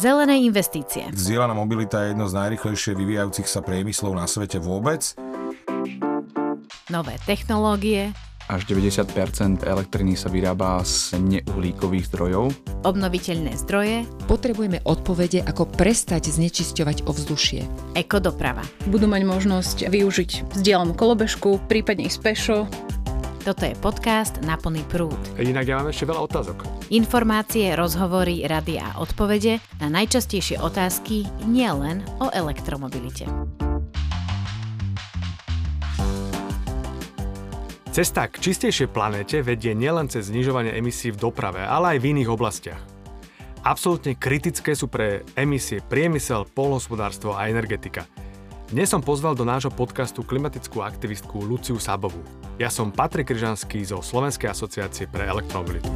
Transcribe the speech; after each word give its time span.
Zelené 0.00 0.40
investície. 0.40 1.04
Zdieľaná 1.12 1.52
mobilita 1.52 2.00
je 2.00 2.16
jedno 2.16 2.24
z 2.24 2.32
najrychlejšie 2.32 2.96
vyvíjajúcich 2.96 3.44
sa 3.44 3.60
priemyslov 3.60 4.16
na 4.16 4.24
svete 4.24 4.56
vôbec. 4.56 5.12
Nové 6.88 7.20
technológie. 7.28 8.16
Až 8.50 8.66
90% 8.68 9.62
elektriny 9.62 10.18
sa 10.18 10.26
vyrába 10.26 10.82
z 10.82 11.14
neuhlíkových 11.20 12.10
zdrojov. 12.10 12.50
Obnoviteľné 12.82 13.54
zdroje. 13.62 14.08
Potrebujeme 14.26 14.82
odpovede, 14.82 15.46
ako 15.46 15.68
prestať 15.70 16.28
znečisťovať 16.34 17.06
ovzdušie. 17.06 17.60
Ekodoprava. 17.94 18.66
Budú 18.90 19.06
mať 19.06 19.22
možnosť 19.28 19.76
využiť 19.92 20.56
vzdielanú 20.58 20.92
kolobežku, 20.92 21.62
prípadne 21.70 22.10
ísť 22.10 22.18
pešo. 22.20 22.56
Toto 23.42 23.66
je 23.66 23.74
podcast 23.74 24.38
Na 24.46 24.54
plný 24.54 24.86
prúd. 24.86 25.18
Inak 25.34 25.66
ja 25.66 25.82
mám 25.82 25.90
ešte 25.90 26.06
veľa 26.06 26.30
otázok. 26.30 26.62
Informácie, 26.94 27.74
rozhovory, 27.74 28.46
rady 28.46 28.78
a 28.78 29.02
odpovede 29.02 29.58
na 29.82 29.90
najčastejšie 29.90 30.62
otázky 30.62 31.26
nielen 31.50 32.06
o 32.22 32.30
elektromobilite. 32.30 33.26
Cesta 37.90 38.30
k 38.30 38.38
čistejšej 38.38 38.94
planéte 38.94 39.42
vedie 39.42 39.74
nielen 39.74 40.06
cez 40.06 40.30
znižovanie 40.30 40.78
emisí 40.78 41.10
v 41.10 41.18
doprave, 41.18 41.66
ale 41.66 41.98
aj 41.98 41.98
v 41.98 42.08
iných 42.14 42.30
oblastiach. 42.30 42.78
Absolútne 43.66 44.14
kritické 44.14 44.78
sú 44.78 44.86
pre 44.86 45.26
emisie 45.34 45.82
priemysel, 45.82 46.46
polhospodárstvo 46.46 47.34
a 47.34 47.50
energetika. 47.50 48.06
Dnes 48.72 48.88
som 48.88 49.04
pozval 49.04 49.36
do 49.36 49.44
nášho 49.44 49.68
podcastu 49.68 50.24
klimatickú 50.24 50.80
aktivistku 50.80 51.44
Luciu 51.44 51.76
Sabovú. 51.76 52.24
Ja 52.56 52.72
som 52.72 52.88
Patrik 52.88 53.28
Kryžanský 53.28 53.84
zo 53.84 54.00
Slovenskej 54.00 54.48
asociácie 54.48 55.12
pre 55.12 55.28
elektromobilitu. 55.28 55.92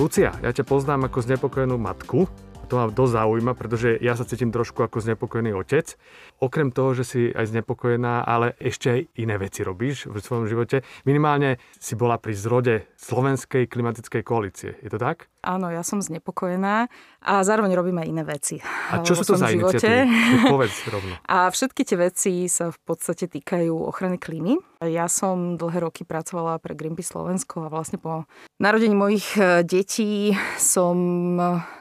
Lucia, 0.00 0.32
ja 0.40 0.48
ťa 0.48 0.64
poznám 0.64 1.12
ako 1.12 1.28
znepokojenú 1.28 1.76
matku, 1.76 2.24
to 2.72 2.80
ma 2.80 2.88
dosť 2.88 3.12
zaujíma, 3.20 3.52
pretože 3.52 4.00
ja 4.00 4.16
sa 4.16 4.24
cítim 4.24 4.48
trošku 4.48 4.80
ako 4.80 5.04
znepokojený 5.04 5.52
otec. 5.60 5.92
Okrem 6.40 6.72
toho, 6.72 6.96
že 6.96 7.04
si 7.04 7.20
aj 7.36 7.52
znepokojená, 7.52 8.24
ale 8.24 8.56
ešte 8.64 8.96
aj 8.96 9.00
iné 9.20 9.36
veci 9.36 9.60
robíš 9.60 10.08
v 10.08 10.24
svojom 10.24 10.48
živote. 10.48 10.88
Minimálne 11.04 11.60
si 11.76 12.00
bola 12.00 12.16
pri 12.16 12.32
zrode 12.32 12.88
Slovenskej 12.96 13.68
klimatickej 13.68 14.24
koalície. 14.24 14.80
Je 14.80 14.88
to 14.88 14.96
tak? 14.96 15.28
Áno, 15.42 15.74
ja 15.74 15.82
som 15.82 15.98
znepokojená 15.98 16.86
a 17.18 17.32
zároveň 17.42 17.74
robím 17.74 17.98
aj 17.98 18.06
iné 18.06 18.22
veci. 18.22 18.56
A 18.62 19.02
čo 19.06 19.18
sú 19.18 19.34
to 19.34 19.34
za 19.34 19.50
živote. 19.50 20.06
Povedz 20.54 20.86
rovno. 20.86 21.18
A 21.26 21.50
všetky 21.50 21.82
tie 21.82 21.98
veci 21.98 22.46
sa 22.46 22.70
v 22.70 22.78
podstate 22.86 23.26
týkajú 23.26 23.74
ochrany 23.74 24.22
klímy. 24.22 24.54
Ja 24.86 25.10
som 25.10 25.58
dlhé 25.58 25.82
roky 25.82 26.06
pracovala 26.06 26.62
pre 26.62 26.78
Greenpeace 26.78 27.10
Slovensko 27.10 27.66
a 27.66 27.72
vlastne 27.74 27.98
po 27.98 28.30
narodení 28.62 28.94
mojich 28.94 29.34
e, 29.34 29.66
detí 29.66 30.34
som 30.58 30.94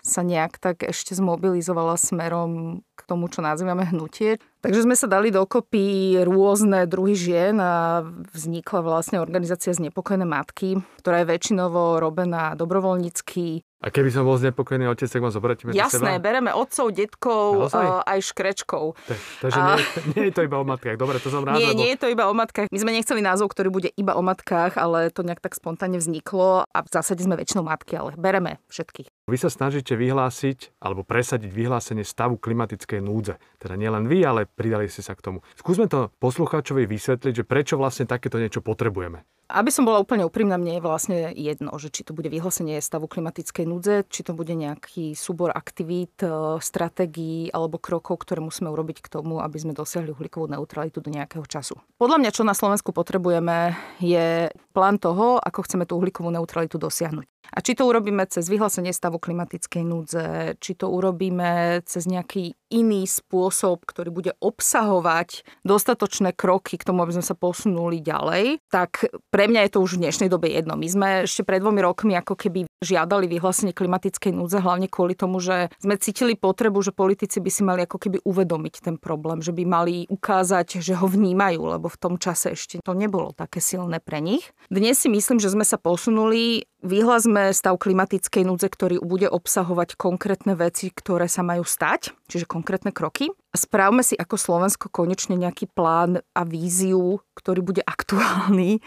sa 0.01 0.21
nejak 0.25 0.57
tak 0.57 0.81
ešte 0.85 1.13
zmobilizovala 1.13 2.01
smerom 2.01 2.81
k 2.97 3.01
tomu, 3.05 3.29
čo 3.29 3.45
nazývame 3.45 3.89
hnutie. 3.93 4.41
Takže 4.61 4.85
sme 4.85 4.93
sa 4.93 5.09
dali 5.09 5.33
dokopy 5.33 6.21
rôzne 6.21 6.85
druhy 6.85 7.17
žien 7.17 7.57
a 7.57 8.05
vznikla 8.33 8.79
vlastne 8.85 9.17
organizácia 9.17 9.73
Znepokojené 9.73 10.23
matky, 10.23 10.77
ktorá 11.01 11.25
je 11.25 11.33
väčšinovo 11.33 11.97
robená 11.97 12.53
dobrovoľnícky 12.53 13.65
a 13.81 13.89
keby 13.89 14.13
som 14.13 14.29
bol 14.29 14.37
znepokojený 14.37 14.93
otec, 14.93 15.09
tak 15.09 15.21
ma 15.25 15.33
zoberiete 15.33 15.65
medzi 15.65 15.81
Jasné, 15.81 16.21
seba? 16.21 16.21
bereme 16.21 16.53
otcov, 16.53 16.93
detkov, 16.93 17.73
uh, 17.73 18.05
aj 18.05 18.19
škrečkov. 18.29 18.93
Tak, 18.93 19.19
takže 19.41 19.57
a... 19.57 19.65
nie, 19.73 19.85
nie 20.13 20.23
je 20.29 20.33
to 20.37 20.41
iba 20.45 20.61
o 20.61 20.65
matkách. 20.69 21.01
Dobre, 21.01 21.17
to 21.17 21.33
som 21.33 21.41
rád. 21.41 21.57
Nie, 21.57 21.73
lebo... 21.73 21.81
nie 21.81 21.89
je 21.89 21.97
to 21.97 22.07
iba 22.13 22.29
o 22.29 22.33
matkách. 22.37 22.69
My 22.69 22.77
sme 22.77 22.93
nechceli 22.93 23.25
názov, 23.25 23.49
ktorý 23.49 23.73
bude 23.73 23.89
iba 23.97 24.13
o 24.13 24.21
matkách, 24.21 24.77
ale 24.77 25.09
to 25.09 25.25
nejak 25.25 25.41
tak 25.41 25.57
spontánne 25.57 25.97
vzniklo 25.97 26.69
a 26.69 26.77
v 26.85 26.89
zásade 26.93 27.25
sme 27.25 27.33
väčšinou 27.33 27.65
matky, 27.65 27.97
ale 27.97 28.13
bereme 28.13 28.61
všetkých. 28.69 29.09
Vy 29.25 29.37
sa 29.41 29.49
snažíte 29.49 29.97
vyhlásiť 29.97 30.77
alebo 30.77 31.01
presadiť 31.01 31.49
vyhlásenie 31.49 32.05
stavu 32.05 32.37
klimatickej 32.37 33.01
núdze. 33.01 33.41
Teda 33.57 33.73
nielen 33.79 34.05
vy, 34.05 34.21
ale 34.21 34.45
pridali 34.55 34.87
ste 34.91 35.01
sa 35.01 35.17
k 35.17 35.23
tomu. 35.23 35.39
Skúsme 35.57 35.87
to 35.87 36.13
poslucháčovi 36.19 36.85
vysvetliť, 36.85 37.33
že 37.33 37.47
prečo 37.47 37.75
vlastne 37.79 38.07
takéto 38.07 38.37
niečo 38.37 38.63
potrebujeme. 38.63 39.23
Aby 39.51 39.67
som 39.67 39.83
bola 39.83 39.99
úplne 39.99 40.23
úprimná, 40.23 40.55
mne 40.55 40.79
je 40.79 40.85
vlastne 40.85 41.17
jedno, 41.35 41.75
že 41.75 41.91
či 41.91 42.07
to 42.07 42.15
bude 42.15 42.31
vyhlásenie 42.31 42.79
stavu 42.79 43.11
klimatickej 43.11 43.65
núdze, 43.67 44.07
či 44.07 44.23
to 44.23 44.31
bude 44.31 44.55
nejaký 44.55 45.11
súbor 45.11 45.51
aktivít, 45.51 46.23
e, 46.23 46.55
stratégií 46.63 47.51
alebo 47.51 47.75
krokov, 47.75 48.23
ktoré 48.23 48.39
musíme 48.39 48.71
urobiť 48.71 49.03
k 49.03 49.11
tomu, 49.11 49.43
aby 49.43 49.57
sme 49.59 49.75
dosiahli 49.75 50.15
uhlíkovú 50.15 50.47
neutralitu 50.47 51.03
do 51.03 51.11
nejakého 51.11 51.43
času. 51.43 51.75
Podľa 51.99 52.17
mňa, 52.23 52.31
čo 52.31 52.47
na 52.47 52.55
Slovensku 52.55 52.95
potrebujeme, 52.95 53.75
je 53.99 54.47
plán 54.71 54.95
toho, 54.95 55.35
ako 55.43 55.67
chceme 55.67 55.83
tú 55.83 55.99
uhlíkovú 55.99 56.31
neutralitu 56.31 56.79
dosiahnuť. 56.79 57.27
A 57.51 57.59
či 57.59 57.75
to 57.75 57.83
urobíme 57.83 58.23
cez 58.31 58.47
vyhlásenie 58.47 58.95
stavu 58.95 59.19
klimatickej 59.19 59.83
núdze, 59.83 60.25
či 60.63 60.71
to 60.77 60.87
urobíme 60.87 61.83
cez 61.83 62.07
nejaký 62.07 62.55
iný 62.71 63.03
spôsob, 63.03 63.83
ktorý 63.83 64.09
bude 64.13 64.31
obsahovať 64.39 65.43
dostatočné 65.67 66.31
kroky 66.31 66.79
k 66.79 66.87
tomu, 66.87 67.03
aby 67.03 67.19
sme 67.19 67.25
sa 67.27 67.35
posunuli 67.35 67.99
ďalej, 67.99 68.63
tak 68.71 69.11
pre 69.27 69.40
mňa 69.47 69.67
je 69.67 69.71
to 69.73 69.79
už 69.79 69.97
v 69.97 70.01
dnešnej 70.07 70.29
dobe 70.29 70.49
jedno. 70.49 70.75
My 70.75 70.87
sme 70.89 71.07
ešte 71.29 71.45
pred 71.45 71.61
dvomi 71.61 71.81
rokmi 71.81 72.13
ako 72.17 72.35
keby 72.35 72.67
žiadali 72.81 73.29
vyhlásenie 73.29 73.71
klimatickej 73.71 74.33
núdze, 74.33 74.59
hlavne 74.59 74.89
kvôli 74.89 75.13
tomu, 75.13 75.37
že 75.39 75.69
sme 75.77 75.95
cítili 76.01 76.33
potrebu, 76.33 76.81
že 76.81 76.91
politici 76.91 77.37
by 77.37 77.49
si 77.53 77.61
mali 77.61 77.85
ako 77.85 77.97
keby 78.01 78.17
uvedomiť 78.25 78.75
ten 78.81 78.95
problém, 78.97 79.39
že 79.39 79.53
by 79.53 79.63
mali 79.63 79.95
ukázať, 80.09 80.81
že 80.81 80.97
ho 80.97 81.05
vnímajú, 81.05 81.61
lebo 81.77 81.87
v 81.87 81.99
tom 82.01 82.17
čase 82.17 82.57
ešte 82.57 82.81
to 82.81 82.93
nebolo 82.97 83.31
také 83.31 83.61
silné 83.61 84.01
pre 84.01 84.19
nich. 84.19 84.49
Dnes 84.67 84.97
si 84.97 85.07
myslím, 85.07 85.37
že 85.37 85.53
sme 85.53 85.63
sa 85.63 85.77
posunuli 85.77 86.65
Vyhlasme 86.81 87.53
stav 87.53 87.77
klimatickej 87.77 88.41
núdze, 88.41 88.65
ktorý 88.73 89.05
bude 89.05 89.29
obsahovať 89.29 89.93
konkrétne 90.01 90.57
veci, 90.57 90.89
ktoré 90.89 91.29
sa 91.29 91.45
majú 91.45 91.61
stať, 91.61 92.09
čiže 92.25 92.49
konkrétne 92.49 92.89
kroky. 92.89 93.29
A 93.51 93.55
správme 93.59 93.99
si 93.99 94.15
ako 94.15 94.39
Slovensko 94.39 94.87
konečne 94.87 95.35
nejaký 95.35 95.67
plán 95.67 96.23
a 96.31 96.41
víziu, 96.47 97.19
ktorý 97.35 97.59
bude 97.59 97.83
aktuálny, 97.83 98.79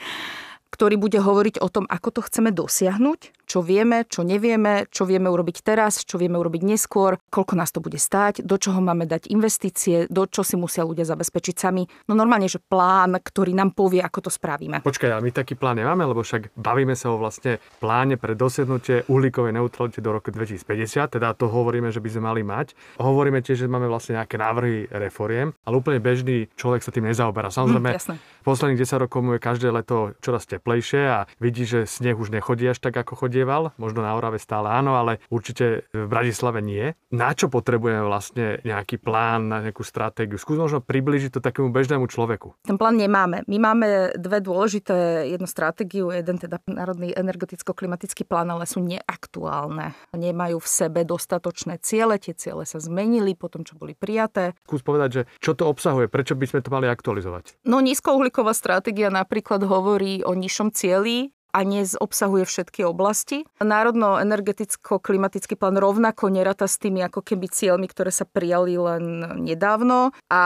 ktorý 0.73 0.97
bude 0.97 1.21
hovoriť 1.21 1.61
o 1.61 1.69
tom, 1.69 1.85
ako 1.87 2.09
to 2.19 2.21
chceme 2.25 2.51
dosiahnuť 2.51 3.44
čo 3.55 3.63
vieme, 3.63 4.03
čo 4.11 4.27
nevieme, 4.27 4.91
čo 4.91 5.07
vieme 5.07 5.31
urobiť 5.31 5.63
teraz, 5.63 6.03
čo 6.03 6.19
vieme 6.19 6.35
urobiť 6.43 6.67
neskôr, 6.67 7.23
koľko 7.31 7.55
nás 7.55 7.71
to 7.71 7.79
bude 7.79 8.03
stáť, 8.03 8.43
do 8.43 8.59
čoho 8.59 8.83
máme 8.83 9.07
dať 9.07 9.31
investície, 9.31 10.11
do 10.11 10.27
čo 10.27 10.43
si 10.43 10.59
musia 10.59 10.83
ľudia 10.83 11.07
zabezpečiť 11.07 11.55
sami. 11.55 11.87
No 12.11 12.19
normálne, 12.19 12.51
že 12.51 12.59
plán, 12.59 13.15
ktorý 13.23 13.55
nám 13.55 13.79
povie, 13.79 14.03
ako 14.03 14.27
to 14.27 14.31
spravíme. 14.35 14.83
Počkaj, 14.83 15.07
ale 15.07 15.23
my 15.23 15.31
taký 15.31 15.55
plán 15.55 15.79
nemáme, 15.79 16.03
lebo 16.03 16.27
však 16.27 16.51
bavíme 16.59 16.99
sa 16.99 17.15
o 17.15 17.17
vlastne 17.23 17.63
pláne 17.79 18.19
pre 18.19 18.35
dosiahnutie 18.35 19.07
uhlíkovej 19.07 19.55
neutrality 19.55 20.03
do 20.03 20.11
roku 20.11 20.35
2050, 20.35 21.15
teda 21.15 21.31
to 21.39 21.47
hovoríme, 21.47 21.95
že 21.95 22.03
by 22.03 22.11
sme 22.11 22.23
mali 22.27 22.43
mať. 22.43 22.75
Hovoríme 22.99 23.39
tiež, 23.39 23.63
že 23.63 23.71
máme 23.71 23.87
vlastne 23.87 24.19
nejaké 24.19 24.35
návrhy 24.35 24.91
reforiem, 24.91 25.55
ale 25.63 25.79
úplne 25.79 26.03
bežný 26.03 26.51
človek 26.59 26.83
sa 26.83 26.91
tým 26.91 27.07
nezaoberá. 27.07 27.55
Samozrejme, 27.55 28.03
mm, 28.03 28.43
posledných 28.43 28.83
10 28.83 28.99
rokov 29.07 29.23
je 29.23 29.39
každé 29.39 29.71
leto 29.71 30.19
čoraz 30.19 30.43
teplejšie 30.51 31.03
a 31.07 31.19
vidí, 31.39 31.63
že 31.63 31.87
sneh 31.87 32.19
už 32.19 32.35
nechodí 32.35 32.67
až 32.67 32.83
tak, 32.83 32.99
ako 32.99 33.15
chodí 33.15 33.44
chodieval, 33.45 33.77
možno 33.77 34.01
na 34.01 34.17
Orave 34.17 34.41
stále 34.41 34.73
áno, 34.73 34.97
ale 34.97 35.21
určite 35.29 35.85
v 35.93 36.09
Bratislave 36.09 36.65
nie. 36.65 36.97
Na 37.13 37.37
čo 37.37 37.53
potrebujeme 37.53 38.01
vlastne 38.01 38.65
nejaký 38.65 38.97
plán, 38.97 39.53
na 39.53 39.61
nejakú 39.61 39.85
stratégiu? 39.85 40.41
Skús 40.41 40.57
možno 40.57 40.81
približiť 40.81 41.37
to 41.37 41.41
takému 41.45 41.69
bežnému 41.69 42.09
človeku. 42.09 42.57
Ten 42.65 42.81
plán 42.81 42.97
nemáme. 42.97 43.45
My 43.45 43.61
máme 43.61 44.17
dve 44.17 44.41
dôležité, 44.41 45.29
jednu 45.29 45.45
stratégiu, 45.45 46.09
jeden 46.09 46.41
teda 46.41 46.57
Národný 46.65 47.13
energeticko-klimatický 47.13 48.25
plán, 48.25 48.49
ale 48.49 48.65
sú 48.65 48.81
neaktuálne. 48.81 49.93
Nemajú 50.17 50.57
v 50.65 50.69
sebe 50.69 51.05
dostatočné 51.05 51.77
ciele, 51.85 52.17
tie 52.17 52.33
ciele 52.33 52.65
sa 52.65 52.81
zmenili 52.81 53.37
po 53.37 53.53
tom, 53.53 53.61
čo 53.69 53.77
boli 53.77 53.93
prijaté. 53.93 54.57
Skús 54.65 54.81
povedať, 54.81 55.11
že 55.13 55.23
čo 55.45 55.53
to 55.53 55.69
obsahuje, 55.69 56.09
prečo 56.09 56.33
by 56.33 56.49
sme 56.49 56.65
to 56.65 56.73
mali 56.73 56.89
aktualizovať? 56.89 57.61
No 57.69 57.85
nízkouhlíková 57.85 58.57
stratégia 58.57 59.13
napríklad 59.13 59.61
hovorí 59.69 60.25
o 60.25 60.33
nižšom 60.33 60.73
cieli 60.73 61.35
a 61.55 61.63
obsahuje 62.03 62.43
všetky 62.43 62.83
oblasti. 62.83 63.47
Národno-energeticko-klimatický 63.63 65.55
plán 65.55 65.79
rovnako 65.79 66.35
neráta 66.35 66.67
s 66.67 66.83
tými 66.83 67.07
ako 67.07 67.23
keby 67.23 67.47
cieľmi, 67.47 67.87
ktoré 67.87 68.11
sa 68.11 68.27
prijali 68.27 68.75
len 68.75 69.23
nedávno 69.39 70.11
a 70.27 70.43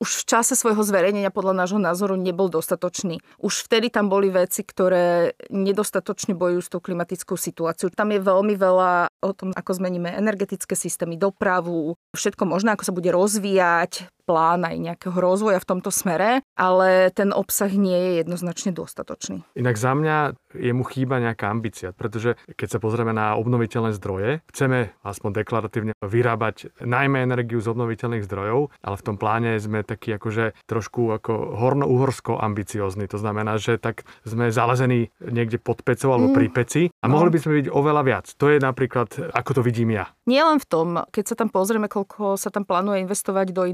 už 0.00 0.24
v 0.24 0.28
čase 0.32 0.56
svojho 0.56 0.80
zverejnenia 0.80 1.28
podľa 1.28 1.52
nášho 1.60 1.76
názoru 1.76 2.16
nebol 2.16 2.48
dostatočný. 2.48 3.20
Už 3.36 3.68
vtedy 3.68 3.92
tam 3.92 4.08
boli 4.08 4.32
veci, 4.32 4.64
ktoré 4.64 5.36
nedostatočne 5.52 6.32
bojujú 6.32 6.60
s 6.64 6.72
tou 6.72 6.80
klimatickou 6.80 7.36
situáciou. 7.36 7.92
Tam 7.92 8.08
je 8.08 8.24
veľmi 8.24 8.56
veľa 8.56 9.12
o 9.20 9.32
tom, 9.36 9.52
ako 9.52 9.76
zmeníme 9.76 10.08
energetické 10.16 10.72
systémy, 10.72 11.20
dopravu, 11.20 12.00
všetko 12.16 12.48
možné, 12.48 12.72
ako 12.72 12.88
sa 12.88 12.96
bude 12.96 13.12
rozvíjať, 13.12 14.08
plán 14.30 14.62
aj 14.62 14.78
nejakého 14.78 15.18
rozvoja 15.18 15.58
v 15.58 15.66
tomto 15.66 15.90
smere, 15.90 16.46
ale 16.54 17.10
ten 17.10 17.34
obsah 17.34 17.66
nie 17.66 17.98
je 17.98 18.10
jednoznačne 18.22 18.70
dostatočný. 18.70 19.42
Inak 19.58 19.74
za 19.74 19.98
mňa 19.98 20.16
je 20.54 20.70
mu 20.70 20.86
chýba 20.86 21.18
nejaká 21.18 21.50
ambícia, 21.50 21.90
pretože 21.90 22.38
keď 22.54 22.68
sa 22.70 22.78
pozrieme 22.78 23.10
na 23.10 23.34
obnoviteľné 23.34 23.90
zdroje, 23.98 24.46
chceme 24.54 24.94
aspoň 25.02 25.42
deklaratívne 25.42 25.92
vyrábať 25.98 26.70
najmä 26.78 27.26
energiu 27.26 27.58
z 27.58 27.74
obnoviteľných 27.74 28.22
zdrojov, 28.22 28.70
ale 28.78 28.94
v 28.94 29.06
tom 29.06 29.16
pláne 29.18 29.58
sme 29.58 29.82
takí 29.82 30.14
akože 30.14 30.54
trošku 30.70 31.10
ako 31.10 31.58
horno-uhorsko 31.58 32.38
ambiciózni. 32.38 33.10
To 33.10 33.18
znamená, 33.18 33.58
že 33.58 33.78
tak 33.82 34.06
sme 34.22 34.54
zalezení 34.54 35.10
niekde 35.18 35.58
pod 35.58 35.82
pecou 35.82 36.14
alebo 36.14 36.30
pri 36.30 36.46
peci 36.50 36.82
a 37.02 37.06
No. 37.10 37.18
mohli 37.18 37.34
by 37.34 37.38
sme 37.42 37.52
byť 37.58 37.66
oveľa 37.74 38.02
viac. 38.06 38.26
To 38.38 38.46
je 38.46 38.62
napríklad, 38.62 39.08
ako 39.34 39.50
to 39.58 39.62
vidím 39.66 39.90
ja. 39.94 40.06
Nie 40.30 40.46
len 40.46 40.62
v 40.62 40.66
tom, 40.68 40.86
keď 41.10 41.24
sa 41.26 41.34
tam 41.34 41.50
pozrieme, 41.50 41.90
koľko 41.90 42.38
sa 42.38 42.54
tam 42.54 42.62
plánuje 42.62 43.02
investovať 43.02 43.50
do 43.50 43.66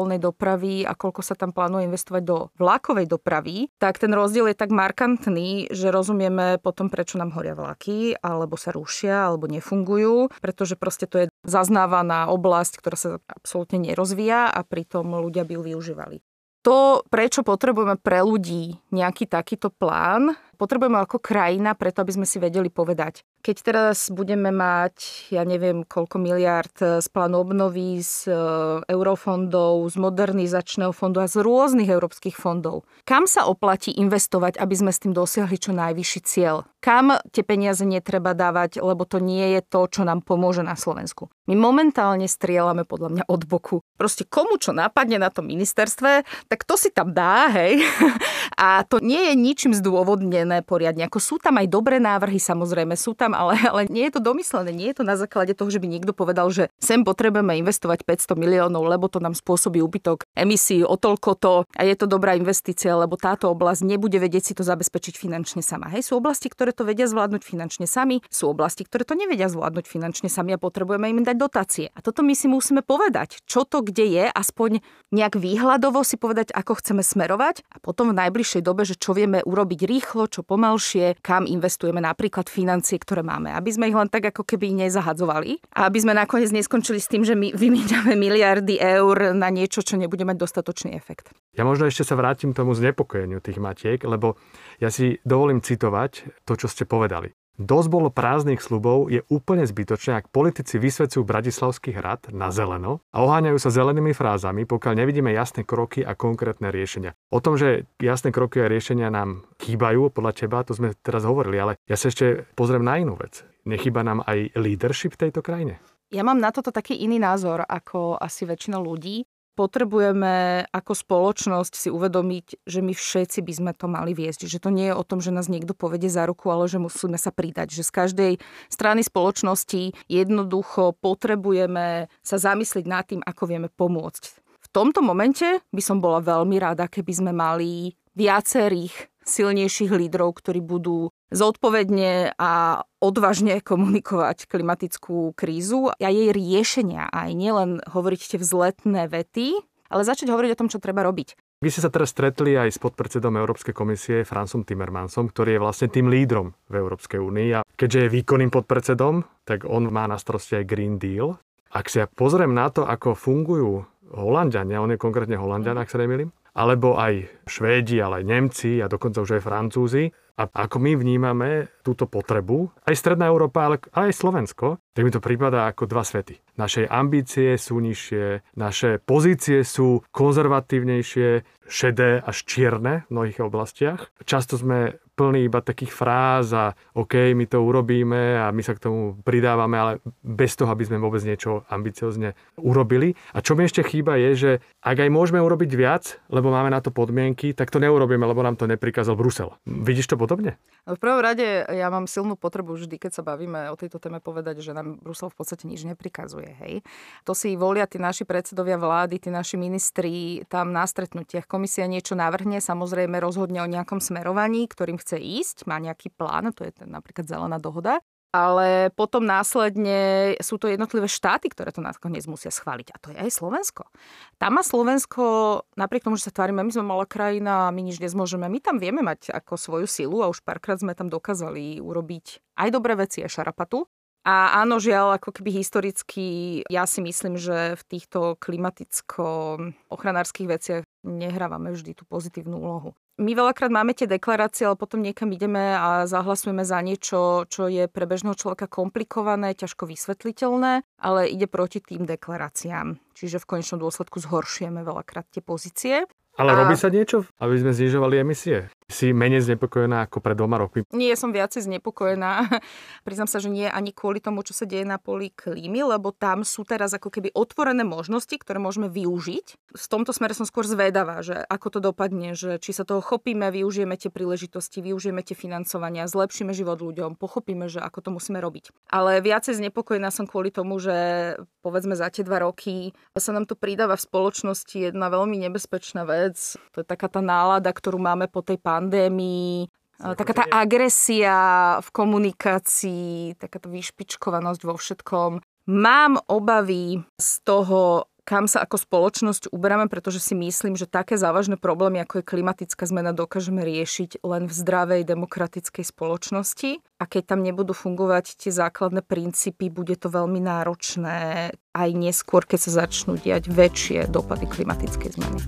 individuálnej 0.00 0.20
dopravy 0.20 0.74
a 0.88 0.96
koľko 0.96 1.20
sa 1.20 1.36
tam 1.36 1.52
plánuje 1.52 1.86
investovať 1.86 2.22
do 2.24 2.36
vlakovej 2.56 3.06
dopravy, 3.06 3.68
tak 3.76 4.00
ten 4.00 4.12
rozdiel 4.12 4.48
je 4.48 4.56
tak 4.56 4.72
markantný, 4.72 5.68
že 5.68 5.92
rozumieme 5.92 6.56
potom, 6.56 6.88
prečo 6.88 7.20
nám 7.20 7.36
horia 7.36 7.52
vlaky, 7.52 8.16
alebo 8.20 8.56
sa 8.56 8.72
rušia, 8.72 9.28
alebo 9.28 9.44
nefungujú, 9.50 10.32
pretože 10.40 10.80
proste 10.80 11.04
to 11.04 11.26
je 11.26 11.26
zaznávaná 11.44 12.32
oblasť, 12.32 12.72
ktorá 12.80 12.96
sa 12.96 13.08
absolútne 13.28 13.80
nerozvíja 13.80 14.48
a 14.48 14.60
pritom 14.64 15.04
ľudia 15.20 15.44
by 15.44 15.60
ju 15.60 15.62
využívali. 15.74 16.16
To, 16.60 17.00
prečo 17.08 17.40
potrebujeme 17.40 17.96
pre 17.96 18.20
ľudí 18.20 18.76
nejaký 18.92 19.24
takýto 19.24 19.72
plán, 19.72 20.36
potrebujeme 20.60 21.00
ako 21.00 21.16
krajina, 21.16 21.72
preto 21.72 22.04
aby 22.04 22.12
sme 22.20 22.26
si 22.28 22.36
vedeli 22.36 22.68
povedať. 22.68 23.24
Keď 23.40 23.56
teraz 23.64 24.12
budeme 24.12 24.52
mať, 24.52 25.32
ja 25.32 25.48
neviem, 25.48 25.88
koľko 25.88 26.20
miliard 26.20 26.76
z 26.76 27.08
plánu 27.08 27.40
obnovy, 27.40 28.04
z 28.04 28.28
e, 28.28 28.36
eurofondov, 28.84 29.88
z 29.88 29.96
modernizačného 29.96 30.92
fondu 30.92 31.24
a 31.24 31.30
z 31.32 31.40
rôznych 31.40 31.88
európskych 31.88 32.36
fondov, 32.36 32.84
kam 33.08 33.24
sa 33.24 33.48
oplatí 33.48 33.96
investovať, 33.96 34.60
aby 34.60 34.74
sme 34.76 34.92
s 34.92 35.00
tým 35.00 35.16
dosiahli 35.16 35.56
čo 35.56 35.72
najvyšší 35.72 36.20
cieľ? 36.20 36.68
Kam 36.84 37.16
tie 37.32 37.44
peniaze 37.44 37.84
netreba 37.84 38.36
dávať, 38.36 38.84
lebo 38.84 39.08
to 39.08 39.20
nie 39.20 39.56
je 39.56 39.60
to, 39.64 39.88
čo 39.88 40.04
nám 40.04 40.20
pomôže 40.20 40.60
na 40.60 40.76
Slovensku. 40.76 41.32
My 41.48 41.56
momentálne 41.56 42.28
strieľame 42.28 42.84
podľa 42.84 43.08
mňa 43.12 43.24
od 43.28 43.42
boku. 43.48 43.76
Proste 43.96 44.28
komu 44.28 44.60
čo 44.60 44.76
napadne 44.76 45.20
na 45.20 45.32
tom 45.32 45.48
ministerstve, 45.48 46.24
tak 46.48 46.64
to 46.68 46.76
si 46.80 46.92
tam 46.92 47.12
dá, 47.12 47.48
hej. 47.52 47.84
A 48.60 48.84
to 48.84 49.00
nie 49.00 49.32
je 49.32 49.34
ničím 49.36 49.72
zdôvodnené 49.72 50.49
poriadne. 50.58 51.06
Ako 51.06 51.22
sú 51.22 51.38
tam 51.38 51.62
aj 51.62 51.70
dobré 51.70 52.02
návrhy, 52.02 52.42
samozrejme, 52.42 52.98
sú 52.98 53.14
tam, 53.14 53.38
ale, 53.38 53.54
ale 53.70 53.86
nie 53.86 54.10
je 54.10 54.18
to 54.18 54.26
domyslené. 54.26 54.74
Nie 54.74 54.90
je 54.90 54.98
to 55.00 55.04
na 55.06 55.14
základe 55.14 55.54
toho, 55.54 55.70
že 55.70 55.78
by 55.78 55.86
niekto 55.86 56.10
povedal, 56.10 56.50
že 56.50 56.66
sem 56.82 57.06
potrebujeme 57.06 57.54
investovať 57.62 58.02
500 58.02 58.34
miliónov, 58.34 58.82
lebo 58.82 59.06
to 59.06 59.22
nám 59.22 59.38
spôsobí 59.38 59.78
úbytok 59.78 60.26
emisí 60.34 60.82
o 60.82 60.94
toľko 60.96 61.30
to 61.38 61.54
a 61.76 61.82
je 61.84 61.94
to 61.98 62.06
dobrá 62.06 62.34
investícia, 62.34 62.94
lebo 62.96 63.18
táto 63.18 63.50
oblasť 63.52 63.82
nebude 63.86 64.16
vedieť 64.16 64.42
si 64.50 64.52
to 64.56 64.62
zabezpečiť 64.64 65.14
finančne 65.18 65.60
sama. 65.60 65.90
Hej, 65.92 66.10
sú 66.10 66.18
oblasti, 66.18 66.48
ktoré 66.48 66.70
to 66.74 66.86
vedia 66.86 67.10
zvládnuť 67.10 67.42
finančne 67.42 67.86
sami, 67.86 68.22
sú 68.30 68.50
oblasti, 68.50 68.86
ktoré 68.86 69.04
to 69.04 69.18
nevedia 69.18 69.50
zvládnuť 69.50 69.86
finančne 69.86 70.32
sami 70.32 70.54
a 70.54 70.62
potrebujeme 70.62 71.10
im 71.10 71.22
dať 71.26 71.36
dotácie. 71.36 71.86
A 71.92 71.98
toto 72.00 72.24
my 72.24 72.32
si 72.32 72.46
musíme 72.46 72.80
povedať, 72.80 73.42
čo 73.44 73.66
to 73.66 73.82
kde 73.84 74.06
je, 74.06 74.24
aspoň 74.30 74.80
nejak 75.10 75.34
výhľadovo 75.36 76.06
si 76.06 76.14
povedať, 76.16 76.54
ako 76.54 76.78
chceme 76.78 77.02
smerovať 77.02 77.66
a 77.74 77.76
potom 77.82 78.14
v 78.14 78.18
najbližšej 78.22 78.62
dobe, 78.62 78.86
že 78.86 78.94
čo 78.96 79.12
vieme 79.12 79.42
urobiť 79.42 79.80
rýchlo, 79.84 80.30
čo 80.30 80.46
pomalšie, 80.46 81.18
kam 81.20 81.44
investujeme 81.44 81.98
napríklad 81.98 82.46
financie, 82.46 82.96
ktoré 83.02 83.26
máme, 83.26 83.50
aby 83.50 83.70
sme 83.70 83.90
ich 83.90 83.96
len 83.98 84.08
tak 84.08 84.30
ako 84.30 84.46
keby 84.46 84.86
nezahadzovali 84.86 85.74
a 85.74 85.90
aby 85.90 85.98
sme 85.98 86.14
nakoniec 86.14 86.54
neskončili 86.54 87.02
s 87.02 87.10
tým, 87.10 87.26
že 87.26 87.34
my 87.34 87.52
vymieňame 87.52 88.14
miliardy 88.14 88.78
eur 88.78 89.34
na 89.34 89.50
niečo, 89.50 89.82
čo 89.82 89.98
nebude 89.98 90.19
mať 90.24 90.36
dostatočný 90.40 90.96
efekt. 90.96 91.30
Ja 91.52 91.66
možno 91.66 91.90
ešte 91.90 92.06
sa 92.06 92.16
vrátim 92.16 92.54
k 92.54 92.58
tomu 92.62 92.72
znepokojeniu 92.72 93.38
tých 93.44 93.60
matiek, 93.60 94.00
lebo 94.04 94.40
ja 94.78 94.88
si 94.88 95.20
dovolím 95.26 95.60
citovať 95.60 96.44
to, 96.48 96.52
čo 96.56 96.66
ste 96.70 96.88
povedali. 96.88 97.34
Dosť 97.60 97.88
bolo 97.92 98.08
prázdnych 98.08 98.64
slubov 98.64 99.12
je 99.12 99.20
úplne 99.28 99.68
zbytočné, 99.68 100.16
ak 100.16 100.32
politici 100.32 100.80
vysvedcujú 100.80 101.28
Bratislavský 101.28 101.92
hrad 101.92 102.32
na 102.32 102.48
zeleno 102.48 103.04
a 103.12 103.20
oháňajú 103.20 103.60
sa 103.60 103.68
zelenými 103.68 104.16
frázami, 104.16 104.64
pokiaľ 104.64 105.04
nevidíme 105.04 105.28
jasné 105.36 105.68
kroky 105.68 106.00
a 106.00 106.16
konkrétne 106.16 106.72
riešenia. 106.72 107.12
O 107.28 107.44
tom, 107.44 107.60
že 107.60 107.84
jasné 108.00 108.32
kroky 108.32 108.64
a 108.64 108.70
riešenia 108.72 109.12
nám 109.12 109.44
chýbajú, 109.60 110.08
podľa 110.08 110.32
teba, 110.40 110.64
to 110.64 110.72
sme 110.72 110.96
teraz 111.04 111.28
hovorili, 111.28 111.60
ale 111.60 111.72
ja 111.84 112.00
sa 112.00 112.08
ešte 112.08 112.48
pozriem 112.56 112.80
na 112.80 112.96
inú 112.96 113.20
vec. 113.20 113.44
Nechýba 113.68 114.00
nám 114.08 114.24
aj 114.24 114.56
leadership 114.56 115.20
v 115.20 115.28
tejto 115.28 115.44
krajine? 115.44 115.84
Ja 116.10 116.26
mám 116.26 116.42
na 116.42 116.50
toto 116.50 116.74
taký 116.74 116.98
iný 117.06 117.22
názor 117.22 117.62
ako 117.62 118.18
asi 118.18 118.42
väčšina 118.42 118.82
ľudí. 118.82 119.22
Potrebujeme 119.58 120.64
ako 120.70 120.92
spoločnosť 120.94 121.72
si 121.76 121.88
uvedomiť, 121.92 122.64
že 122.64 122.80
my 122.80 122.94
všetci 122.96 123.44
by 123.44 123.52
sme 123.52 123.72
to 123.76 123.86
mali 123.90 124.16
viesť. 124.16 124.46
Že 124.46 124.58
to 124.62 124.70
nie 124.72 124.88
je 124.88 124.96
o 124.96 125.04
tom, 125.04 125.18
že 125.20 125.34
nás 125.34 125.50
niekto 125.50 125.76
povede 125.76 126.08
za 126.08 126.24
ruku, 126.24 126.48
ale 126.48 126.70
že 126.70 126.80
musíme 126.80 127.18
sa 127.20 127.34
pridať. 127.34 127.74
Že 127.74 127.82
z 127.84 127.92
každej 127.92 128.32
strany 128.72 129.04
spoločnosti 129.04 129.94
jednoducho 130.08 130.96
potrebujeme 130.98 132.08
sa 132.24 132.36
zamyslieť 132.40 132.84
nad 132.88 133.04
tým, 133.04 133.20
ako 133.20 133.42
vieme 133.44 133.68
pomôcť. 133.68 134.22
V 134.40 134.66
tomto 134.70 135.02
momente 135.02 135.60
by 135.74 135.82
som 135.82 135.98
bola 135.98 136.22
veľmi 136.22 136.56
rada, 136.56 136.86
keby 136.86 137.12
sme 137.12 137.32
mali 137.34 137.98
viacerých 138.14 139.10
silnejších 139.26 139.92
lídrov, 139.92 140.40
ktorí 140.40 140.58
budú 140.62 141.10
zodpovedne 141.30 142.34
a 142.36 142.82
odvážne 142.98 143.62
komunikovať 143.62 144.50
klimatickú 144.50 145.32
krízu 145.34 145.90
a 145.90 146.08
jej 146.10 146.30
riešenia. 146.34 147.08
Aj 147.10 147.30
nielen 147.32 147.80
hovoriť 147.86 148.36
tie 148.36 148.38
vzletné 148.38 149.06
vety, 149.08 149.58
ale 149.90 150.02
začať 150.06 150.30
hovoriť 150.30 150.50
o 150.54 150.58
tom, 150.58 150.68
čo 150.70 150.82
treba 150.82 151.02
robiť. 151.06 151.34
Vy 151.60 151.68
ste 151.68 151.84
sa 151.84 151.92
teraz 151.92 152.16
stretli 152.16 152.56
aj 152.56 152.72
s 152.72 152.80
podpredsedom 152.80 153.36
Európskej 153.36 153.76
komisie 153.76 154.24
Francom 154.24 154.64
Timmermansom, 154.64 155.28
ktorý 155.28 155.60
je 155.60 155.60
vlastne 155.60 155.92
tým 155.92 156.08
lídrom 156.08 156.56
v 156.72 156.74
Európskej 156.80 157.20
únii 157.20 157.48
a 157.52 157.60
keďže 157.76 158.08
je 158.08 158.14
výkonným 158.16 158.48
podpredsedom, 158.48 159.44
tak 159.44 159.68
on 159.68 159.92
má 159.92 160.08
na 160.08 160.16
starosti 160.16 160.56
aj 160.56 160.64
Green 160.64 160.96
Deal. 160.96 161.36
Ak 161.68 161.92
si 161.92 162.00
ja 162.00 162.08
pozriem 162.08 162.56
na 162.56 162.72
to, 162.72 162.88
ako 162.88 163.12
fungujú 163.12 163.84
Holandiania, 164.08 164.80
on 164.80 164.96
je 164.96 164.96
konkrétne 164.96 165.36
Holandian, 165.36 165.76
ak 165.76 165.92
sa 165.92 166.00
nemýlim, 166.00 166.32
alebo 166.56 166.96
aj 166.96 167.28
Švédi, 167.44 168.00
ale 168.00 168.24
aj 168.24 168.26
Nemci 168.26 168.80
a 168.80 168.88
dokonca 168.88 169.20
už 169.20 169.36
aj 169.36 169.44
Francúzi. 169.44 170.08
A 170.40 170.48
ako 170.48 170.80
my 170.80 170.96
vnímame 170.96 171.68
túto 171.84 172.08
potrebu, 172.08 172.72
aj 172.88 172.96
Stredná 172.96 173.28
Európa, 173.28 173.68
ale 173.68 173.76
aj 173.92 174.16
Slovensko, 174.16 174.80
tak 174.96 175.04
mi 175.04 175.12
to 175.12 175.20
prípada 175.20 175.68
ako 175.68 175.84
dva 175.84 176.00
svety. 176.00 176.40
Naše 176.56 176.88
ambície 176.88 177.60
sú 177.60 177.76
nižšie, 177.76 178.56
naše 178.56 179.04
pozície 179.04 179.60
sú 179.60 180.00
konzervatívnejšie, 180.08 181.28
šedé 181.68 182.24
až 182.24 182.36
čierne 182.48 183.04
v 183.08 183.10
mnohých 183.12 183.44
oblastiach. 183.44 184.08
Často 184.24 184.56
sme 184.56 184.96
plný 185.20 185.52
iba 185.52 185.60
takých 185.60 185.92
fráz 185.92 186.56
a 186.56 186.72
OK, 186.96 187.36
my 187.36 187.44
to 187.44 187.60
urobíme 187.60 188.40
a 188.40 188.48
my 188.48 188.64
sa 188.64 188.72
k 188.72 188.88
tomu 188.88 189.20
pridávame, 189.20 189.76
ale 189.76 189.92
bez 190.24 190.56
toho, 190.56 190.72
aby 190.72 190.88
sme 190.88 190.96
vôbec 190.96 191.20
niečo 191.20 191.68
ambiciozne 191.68 192.32
urobili. 192.56 193.12
A 193.36 193.44
čo 193.44 193.52
mi 193.52 193.68
ešte 193.68 193.84
chýba 193.84 194.16
je, 194.16 194.30
že 194.32 194.50
ak 194.80 194.96
aj 194.96 195.10
môžeme 195.12 195.36
urobiť 195.44 195.70
viac, 195.76 196.16
lebo 196.32 196.48
máme 196.48 196.72
na 196.72 196.80
to 196.80 196.88
podmienky, 196.88 197.52
tak 197.52 197.68
to 197.68 197.76
neurobíme, 197.76 198.24
lebo 198.24 198.40
nám 198.40 198.56
to 198.56 198.64
neprikázal 198.64 199.12
Brusel. 199.12 199.52
Vidíš 199.68 200.08
to 200.08 200.16
podobne? 200.16 200.56
V 200.88 200.96
prvom 200.96 201.20
rade 201.20 201.44
ja 201.68 201.92
mám 201.92 202.08
silnú 202.08 202.40
potrebu 202.40 202.72
vždy, 202.78 202.96
keď 202.96 203.20
sa 203.20 203.22
bavíme 203.26 203.68
o 203.68 203.76
tejto 203.76 204.00
téme, 204.00 204.22
povedať, 204.22 204.64
že 204.64 204.72
nám 204.72 204.96
Brusel 205.02 205.28
v 205.28 205.36
podstate 205.36 205.68
nič 205.68 205.84
neprikazuje. 205.84 206.56
Hej. 206.64 206.80
To 207.26 207.34
si 207.34 207.58
volia 207.58 207.84
tí 207.84 208.00
naši 208.00 208.24
predsedovia 208.24 208.78
vlády, 208.78 209.20
tí 209.20 209.28
naši 209.28 209.58
ministri 209.58 210.46
tam 210.46 210.72
na 210.72 210.86
stretnutiach. 210.86 211.44
Komisia 211.50 211.84
niečo 211.84 212.14
navrhne, 212.14 212.62
samozrejme 212.62 213.18
rozhodne 213.18 213.60
o 213.60 213.68
nejakom 213.68 213.98
smerovaní, 213.98 214.70
ktorým 214.70 214.96
chce 214.96 215.09
ísť, 215.18 215.66
má 215.66 215.82
nejaký 215.82 216.14
plán, 216.14 216.54
to 216.54 216.62
je 216.62 216.70
ten, 216.70 216.90
napríklad 216.90 217.26
zelená 217.26 217.58
dohoda. 217.58 217.98
Ale 218.30 218.94
potom 218.94 219.26
následne 219.26 220.38
sú 220.38 220.54
to 220.54 220.70
jednotlivé 220.70 221.10
štáty, 221.10 221.50
ktoré 221.50 221.74
to 221.74 221.82
nakoniec 221.82 222.30
musia 222.30 222.54
schváliť. 222.54 222.94
A 222.94 222.96
to 223.02 223.10
je 223.10 223.18
aj 223.18 223.26
Slovensko. 223.26 223.90
Tam 224.38 224.54
má 224.54 224.62
Slovensko, 224.62 225.66
napriek 225.74 226.06
tomu, 226.06 226.14
že 226.14 226.30
sa 226.30 226.34
tvárime, 226.38 226.62
my 226.62 226.70
sme 226.70 226.86
malá 226.86 227.10
krajina, 227.10 227.74
my 227.74 227.82
nič 227.82 227.98
nezmôžeme, 227.98 228.46
my 228.46 228.62
tam 228.62 228.78
vieme 228.78 229.02
mať 229.02 229.34
ako 229.34 229.58
svoju 229.58 229.90
silu 229.90 230.22
a 230.22 230.30
už 230.30 230.46
párkrát 230.46 230.78
sme 230.78 230.94
tam 230.94 231.10
dokázali 231.10 231.82
urobiť 231.82 232.54
aj 232.54 232.68
dobré 232.70 232.94
veci, 232.94 233.26
aj 233.26 233.34
šarapatu. 233.34 233.90
A 234.20 234.60
áno, 234.62 234.76
žiaľ, 234.76 235.16
ako 235.16 235.32
keby 235.32 235.64
historicky, 235.64 236.60
ja 236.68 236.84
si 236.84 237.00
myslím, 237.00 237.40
že 237.40 237.72
v 237.72 237.82
týchto 237.88 238.36
klimaticko-ochranárskych 238.36 240.44
veciach 240.44 240.84
nehrávame 241.08 241.72
vždy 241.72 241.96
tú 241.96 242.04
pozitívnu 242.04 242.60
úlohu. 242.60 242.92
My 243.20 243.36
veľakrát 243.36 243.68
máme 243.68 243.92
tie 243.92 244.08
deklarácie, 244.08 244.64
ale 244.64 244.80
potom 244.80 245.04
niekam 245.04 245.28
ideme 245.28 245.76
a 245.76 246.08
zahlasujeme 246.08 246.64
za 246.64 246.80
niečo, 246.80 247.44
čo 247.52 247.68
je 247.68 247.84
pre 247.84 248.08
bežného 248.08 248.32
človeka 248.32 248.64
komplikované, 248.64 249.52
ťažko 249.52 249.84
vysvetliteľné, 249.84 250.80
ale 250.96 251.28
ide 251.28 251.44
proti 251.44 251.84
tým 251.84 252.08
deklaráciám. 252.08 252.96
Čiže 253.12 253.44
v 253.44 253.48
konečnom 253.52 253.76
dôsledku 253.76 254.24
zhoršujeme 254.24 254.80
veľakrát 254.80 255.28
tie 255.28 255.44
pozície. 255.44 256.08
Ale 256.40 256.56
A- 256.56 256.64
robí 256.64 256.80
sa 256.80 256.88
niečo, 256.88 257.28
aby 257.36 257.60
sme 257.60 257.76
znižovali 257.76 258.24
emisie? 258.24 258.72
Si 258.90 259.14
menej 259.14 259.46
znepokojená 259.46 260.10
ako 260.10 260.18
pred 260.18 260.36
dvoma 260.36 260.58
rokmi? 260.60 260.84
Nie, 260.90 261.14
som 261.14 261.30
viacej 261.30 261.70
znepokojená. 261.70 262.60
Priznám 263.06 263.30
sa, 263.30 263.38
že 263.38 263.48
nie 263.48 263.70
ani 263.70 263.94
kvôli 263.94 264.18
tomu, 264.18 264.42
čo 264.42 264.52
sa 264.52 264.66
deje 264.66 264.82
na 264.82 264.98
poli 264.98 265.30
klímy, 265.30 265.86
lebo 265.86 266.10
tam 266.10 266.42
sú 266.42 266.66
teraz 266.66 266.92
ako 266.92 267.08
keby 267.08 267.30
otvorené 267.32 267.86
možnosti, 267.86 268.34
ktoré 268.34 268.58
môžeme 268.58 268.90
využiť. 268.90 269.46
V 269.70 269.86
tomto 269.86 270.10
smere 270.10 270.34
som 270.34 270.44
skôr 270.44 270.66
zvedavá, 270.66 271.22
že 271.22 271.38
ako 271.46 271.66
to 271.70 271.78
dopadne, 271.80 272.34
že 272.34 272.58
či 272.58 272.74
sa 272.74 272.82
toho 272.82 273.00
chopíme, 273.00 273.48
využijeme 273.54 273.94
tie 273.94 274.10
príležitosti, 274.10 274.82
využijeme 274.82 275.22
tie 275.22 275.38
financovania, 275.38 276.10
zlepšíme 276.10 276.50
život 276.50 276.82
ľuďom, 276.82 277.14
pochopíme, 277.14 277.70
že 277.70 277.78
ako 277.78 277.98
to 278.02 278.10
musíme 278.10 278.42
robiť. 278.42 278.74
Ale 278.90 279.22
viacej 279.22 279.62
znepokojená 279.62 280.10
som 280.10 280.26
kvôli 280.26 280.50
tomu, 280.50 280.82
že 280.82 281.38
povedzme 281.62 281.94
za 281.94 282.10
tie 282.10 282.26
dva 282.26 282.42
roky 282.42 282.90
sa 283.14 283.30
nám 283.30 283.46
tu 283.46 283.54
pridáva 283.54 283.94
v 283.94 284.06
spoločnosti 284.08 284.90
jedna 284.90 285.12
veľmi 285.12 285.38
nebezpečná 285.46 286.02
vec. 286.08 286.56
To 286.74 286.82
je 286.82 286.86
taká 286.88 287.06
tá 287.06 287.20
nálada, 287.20 287.70
ktorú 287.70 288.00
máme 288.00 288.26
po 288.26 288.40
tej 288.40 288.58
pandémii, 288.80 289.68
taká 290.00 290.32
tá 290.32 290.44
agresia 290.48 291.76
v 291.84 291.88
komunikácii, 291.92 293.36
taká 293.36 293.60
tá 293.60 293.68
vyšpičkovanosť 293.68 294.60
vo 294.64 294.74
všetkom. 294.80 295.30
Mám 295.68 296.24
obavy 296.24 297.04
z 297.20 297.30
toho, 297.44 298.08
kam 298.24 298.46
sa 298.48 298.62
ako 298.62 298.78
spoločnosť 298.80 299.50
uberáme, 299.52 299.90
pretože 299.90 300.22
si 300.22 300.38
myslím, 300.38 300.78
že 300.78 300.88
také 300.88 301.18
závažné 301.18 301.58
problémy, 301.58 302.00
ako 302.00 302.22
je 302.22 302.30
klimatická 302.30 302.86
zmena, 302.86 303.10
dokážeme 303.10 303.60
riešiť 303.60 304.22
len 304.22 304.46
v 304.46 304.52
zdravej 304.54 305.02
demokratickej 305.04 305.84
spoločnosti. 305.84 306.78
A 307.00 307.04
keď 307.10 307.34
tam 307.36 307.40
nebudú 307.42 307.74
fungovať 307.74 308.38
tie 308.38 308.54
základné 308.54 309.02
princípy, 309.02 309.68
bude 309.68 309.98
to 309.98 310.08
veľmi 310.08 310.40
náročné 310.40 311.50
aj 311.74 311.90
neskôr, 311.90 312.46
keď 312.46 312.58
sa 312.70 312.86
začnú 312.86 313.18
diať 313.18 313.50
väčšie 313.50 314.06
dopady 314.08 314.46
klimatickej 314.46 315.10
zmeny. 315.18 315.38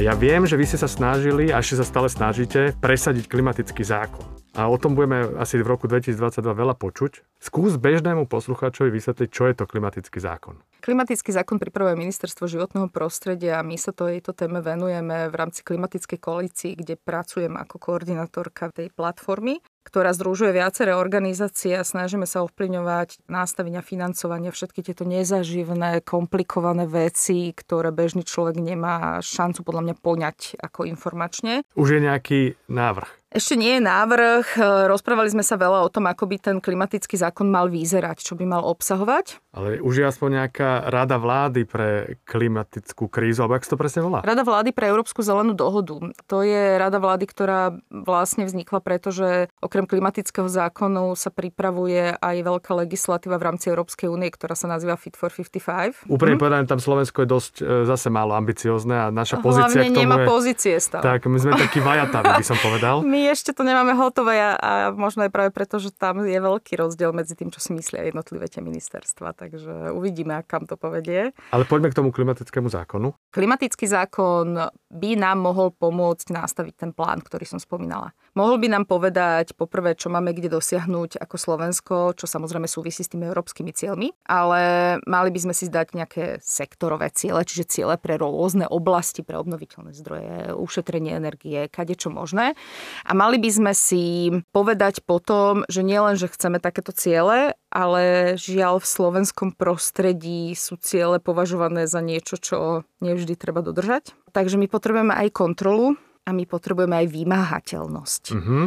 Ja 0.00 0.16
viem, 0.16 0.48
že 0.48 0.56
vy 0.56 0.64
ste 0.64 0.80
sa 0.80 0.88
snažili 0.88 1.52
a 1.52 1.60
ešte 1.60 1.84
sa 1.84 1.86
stále 1.86 2.08
snažíte 2.08 2.72
presadiť 2.80 3.28
klimatický 3.28 3.84
zákon. 3.84 4.39
A 4.58 4.66
o 4.66 4.76
tom 4.76 4.98
budeme 4.98 5.38
asi 5.38 5.62
v 5.62 5.66
roku 5.66 5.86
2022 5.86 6.42
veľa 6.42 6.74
počuť. 6.74 7.22
Skús 7.38 7.78
bežnému 7.78 8.26
poslucháčovi 8.26 8.90
vysvetliť, 8.90 9.28
čo 9.30 9.46
je 9.46 9.54
to 9.54 9.64
klimatický 9.64 10.18
zákon. 10.18 10.58
Klimatický 10.82 11.30
zákon 11.30 11.62
pripravuje 11.62 11.94
Ministerstvo 11.94 12.50
životného 12.50 12.90
prostredia 12.90 13.60
a 13.60 13.66
my 13.66 13.78
sa 13.78 13.94
tejto 13.94 14.34
téme 14.34 14.58
venujeme 14.58 15.30
v 15.30 15.34
rámci 15.38 15.62
klimatickej 15.62 16.18
koalícii, 16.18 16.72
kde 16.74 16.98
pracujem 16.98 17.54
ako 17.54 17.76
koordinátorka 17.78 18.74
tej 18.74 18.90
platformy 18.90 19.62
ktorá 19.80 20.12
združuje 20.14 20.54
viaceré 20.54 20.92
organizácie 20.94 21.74
a 21.74 21.82
snažíme 21.82 22.28
sa 22.28 22.44
ovplyvňovať 22.46 23.26
nástavenia 23.26 23.82
financovania, 23.82 24.54
všetky 24.54 24.84
tieto 24.84 25.08
nezaživné, 25.08 26.04
komplikované 26.04 26.84
veci, 26.86 27.50
ktoré 27.50 27.90
bežný 27.90 28.22
človek 28.22 28.60
nemá 28.60 29.18
šancu 29.24 29.64
podľa 29.64 29.82
mňa 29.90 29.96
poňať 29.98 30.38
ako 30.60 30.86
informačne. 30.86 31.66
Už 31.74 31.96
je 31.96 32.00
nejaký 32.04 32.40
návrh? 32.70 33.19
Ešte 33.30 33.54
nie 33.54 33.78
je 33.78 33.82
návrh. 33.86 34.58
Rozprávali 34.90 35.30
sme 35.30 35.46
sa 35.46 35.54
veľa 35.54 35.86
o 35.86 35.92
tom, 35.92 36.10
ako 36.10 36.26
by 36.26 36.36
ten 36.42 36.56
klimatický 36.58 37.14
zákon 37.14 37.46
mal 37.46 37.70
vyzerať, 37.70 38.26
čo 38.26 38.34
by 38.34 38.42
mal 38.42 38.66
obsahovať. 38.66 39.38
Ale 39.54 39.78
už 39.78 40.02
je 40.02 40.06
aspoň 40.06 40.28
nejaká 40.42 40.90
rada 40.90 41.14
vlády 41.14 41.62
pre 41.62 42.18
klimatickú 42.26 43.06
krízu, 43.06 43.46
alebo 43.46 43.54
ak 43.54 43.66
to 43.66 43.78
presne 43.78 44.02
volá? 44.02 44.26
Rada 44.26 44.42
vlády 44.42 44.74
pre 44.74 44.90
Európsku 44.90 45.22
zelenú 45.22 45.54
dohodu. 45.54 46.10
To 46.26 46.42
je 46.42 46.74
rada 46.74 46.98
vlády, 46.98 47.30
ktorá 47.30 47.78
vlastne 47.86 48.50
vznikla, 48.50 48.82
pretože 48.82 49.46
okrem 49.62 49.86
klimatického 49.86 50.50
zákonu 50.50 51.14
sa 51.14 51.30
pripravuje 51.30 52.18
aj 52.18 52.36
veľká 52.42 52.74
legislatíva 52.82 53.38
v 53.38 53.46
rámci 53.46 53.70
Európskej 53.70 54.10
únie, 54.10 54.26
ktorá 54.34 54.58
sa 54.58 54.66
nazýva 54.66 54.98
Fit 54.98 55.14
for 55.14 55.30
55. 55.30 56.10
Úprimne 56.10 56.34
hm? 56.34 56.42
povedané, 56.42 56.62
tam 56.66 56.82
Slovensko 56.82 57.22
je 57.22 57.28
dosť 57.30 57.54
e, 57.62 57.86
zase 57.86 58.10
málo 58.10 58.34
ambiciozne 58.34 59.06
a 59.06 59.14
naša 59.14 59.38
pozícia 59.38 59.70
Hlavne 59.70 59.86
k 59.86 59.94
tomu 59.94 60.02
nemá 60.02 60.18
je... 60.18 60.26
pozície 60.26 60.74
stále. 60.82 61.06
Tak, 61.06 61.30
my 61.30 61.38
sme 61.38 61.54
takí 61.54 61.78
vajataví, 61.78 62.42
by 62.42 62.46
som 62.46 62.58
povedal. 62.58 63.06
My 63.06 63.19
my 63.20 63.36
ešte 63.36 63.52
to 63.52 63.60
nemáme 63.60 63.92
hotové 63.92 64.40
a, 64.40 64.56
a 64.56 64.70
možno 64.96 65.28
aj 65.28 65.30
práve 65.30 65.52
preto, 65.52 65.76
že 65.76 65.92
tam 65.92 66.24
je 66.24 66.40
veľký 66.40 66.80
rozdiel 66.80 67.12
medzi 67.12 67.36
tým, 67.36 67.52
čo 67.52 67.60
si 67.60 67.76
myslia 67.76 68.08
jednotlivé 68.08 68.48
tie 68.48 68.64
ministerstva. 68.64 69.36
Takže 69.36 69.92
uvidíme, 69.92 70.40
kam 70.48 70.64
to 70.64 70.80
povedie. 70.80 71.36
Ale 71.52 71.68
poďme 71.68 71.92
k 71.92 72.00
tomu 72.00 72.08
klimatickému 72.16 72.72
zákonu. 72.72 73.12
Klimatický 73.28 73.84
zákon 73.84 74.56
by 74.88 75.10
nám 75.20 75.44
mohol 75.44 75.68
pomôcť 75.76 76.32
nastaviť 76.32 76.74
ten 76.80 76.90
plán, 76.96 77.20
ktorý 77.20 77.44
som 77.44 77.60
spomínala. 77.60 78.16
Mohol 78.38 78.56
by 78.62 78.68
nám 78.70 78.84
povedať 78.86 79.58
poprvé, 79.58 79.98
čo 79.98 80.06
máme 80.06 80.30
kde 80.30 80.54
dosiahnuť 80.54 81.18
ako 81.18 81.36
Slovensko, 81.36 81.94
čo 82.14 82.30
samozrejme 82.30 82.70
súvisí 82.70 83.02
s 83.02 83.10
tými 83.10 83.26
európskymi 83.26 83.74
cieľmi, 83.74 84.14
ale 84.26 84.96
mali 85.04 85.30
by 85.34 85.50
sme 85.50 85.54
si 85.54 85.66
zdať 85.66 85.86
nejaké 85.98 86.24
sektorové 86.38 87.10
ciele, 87.10 87.42
čiže 87.42 87.66
ciele 87.66 87.94
pre 87.98 88.14
rôzne 88.20 88.70
oblasti, 88.70 89.26
pre 89.26 89.34
obnoviteľné 89.34 89.90
zdroje, 89.98 90.54
ušetrenie 90.54 91.18
energie, 91.18 91.66
kade 91.66 91.98
čo 91.98 92.14
možné. 92.14 92.54
A 93.02 93.12
mali 93.18 93.42
by 93.42 93.50
sme 93.50 93.72
si 93.74 94.30
povedať 94.54 95.02
potom, 95.02 95.66
že 95.66 95.82
nielen, 95.82 96.14
že 96.14 96.30
chceme 96.30 96.62
takéto 96.62 96.94
ciele, 96.94 97.58
ale 97.70 98.34
žiaľ 98.38 98.82
v 98.82 98.90
slovenskom 98.90 99.54
prostredí 99.54 100.54
sú 100.54 100.78
ciele 100.78 101.22
považované 101.22 101.86
za 101.86 102.02
niečo, 102.02 102.38
čo 102.38 102.86
nevždy 103.02 103.34
treba 103.38 103.62
dodržať. 103.62 104.14
Takže 104.30 104.58
my 104.58 104.66
potrebujeme 104.70 105.14
aj 105.14 105.34
kontrolu 105.34 105.98
a 106.30 106.32
my 106.32 106.46
potrebujeme 106.46 106.94
aj 107.02 107.06
vymáhateľnosť. 107.10 108.24
Mm-hmm. 108.38 108.64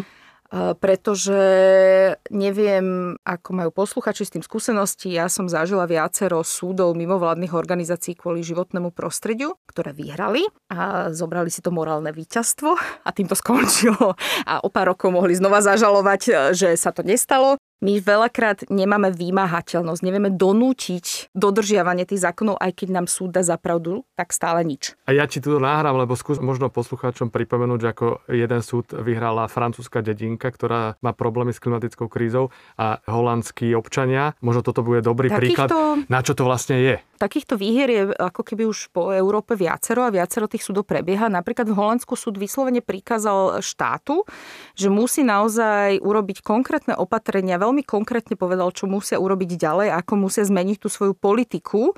Pretože 0.53 1.41
neviem, 2.29 3.17
ako 3.25 3.49
majú 3.57 3.73
posluchači 3.73 4.21
s 4.21 4.37
tým 4.37 4.45
skúsenosti, 4.45 5.09
ja 5.09 5.25
som 5.25 5.49
zažila 5.49 5.89
viacero 5.89 6.45
súdov 6.45 6.93
mimovládnych 6.93 7.57
organizácií 7.57 8.13
kvôli 8.13 8.45
životnému 8.45 8.93
prostrediu, 8.93 9.57
ktoré 9.65 9.97
vyhrali 9.97 10.45
a 10.69 11.09
zobrali 11.09 11.49
si 11.49 11.65
to 11.65 11.73
morálne 11.73 12.13
víťazstvo 12.13 12.69
a 13.01 13.09
tým 13.09 13.25
to 13.25 13.33
skončilo. 13.33 14.13
A 14.45 14.61
o 14.61 14.69
pár 14.69 14.93
rokov 14.93 15.09
mohli 15.09 15.33
znova 15.33 15.57
zažalovať, 15.65 16.53
že 16.53 16.77
sa 16.77 16.93
to 16.93 17.01
nestalo. 17.01 17.57
My 17.83 17.99
veľakrát 17.99 18.71
nemáme 18.71 19.11
vymáhateľnosť, 19.11 20.07
nevieme 20.07 20.31
donútiť 20.31 21.35
dodržiavanie 21.35 22.07
tých 22.07 22.23
zákonov, 22.23 22.55
aj 22.55 22.71
keď 22.79 22.87
nám 22.95 23.11
súd 23.11 23.35
dá 23.35 23.43
zapravdu, 23.43 24.07
tak 24.15 24.31
stále 24.31 24.63
nič. 24.63 24.95
A 25.03 25.11
ja 25.11 25.27
ti 25.27 25.43
tu 25.43 25.59
nahrám, 25.59 25.99
lebo 25.99 26.15
skús 26.15 26.39
možno 26.39 26.71
poslucháčom 26.71 27.27
pripomenúť, 27.27 27.79
že 27.83 27.91
ako 27.91 28.07
jeden 28.31 28.61
súd 28.63 28.87
vyhrala 28.95 29.51
francúzska 29.51 29.99
dedinka, 29.99 30.47
ktorá 30.47 30.95
má 31.03 31.11
problémy 31.11 31.51
s 31.51 31.59
klimatickou 31.59 32.07
krízou 32.07 32.55
a 32.79 33.03
holandskí 33.03 33.75
občania. 33.75 34.31
Možno 34.39 34.63
toto 34.63 34.79
bude 34.79 35.03
dobrý 35.03 35.27
Takýchto... 35.27 35.43
príklad, 35.43 35.69
na 36.07 36.23
čo 36.23 36.39
to 36.39 36.47
vlastne 36.47 36.79
je. 36.79 36.95
Takýchto 37.19 37.55
výhier 37.55 37.87
je 37.87 38.03
ako 38.19 38.43
keby 38.43 38.67
už 38.67 38.91
po 38.91 39.15
Európe 39.15 39.55
viacero 39.55 40.03
a 40.03 40.11
viacero 40.11 40.43
tých 40.47 40.63
súdov 40.63 40.83
prebieha. 40.83 41.31
Napríklad 41.31 41.71
v 41.71 41.75
Holandsku 41.75 42.19
súd 42.19 42.35
vyslovene 42.35 42.83
prikázal 42.83 43.63
štátu, 43.63 44.27
že 44.75 44.91
musí 44.91 45.23
naozaj 45.23 46.03
urobiť 46.03 46.43
konkrétne 46.43 46.99
opatrenia, 46.99 47.55
veľmi 47.55 47.72
veľmi 47.73 47.81
konkrétne 47.89 48.37
povedal, 48.37 48.69
čo 48.69 48.85
musia 48.85 49.17
urobiť 49.17 49.57
ďalej, 49.57 49.89
ako 49.97 50.13
musia 50.29 50.45
zmeniť 50.45 50.77
tú 50.77 50.93
svoju 50.93 51.17
politiku, 51.17 51.97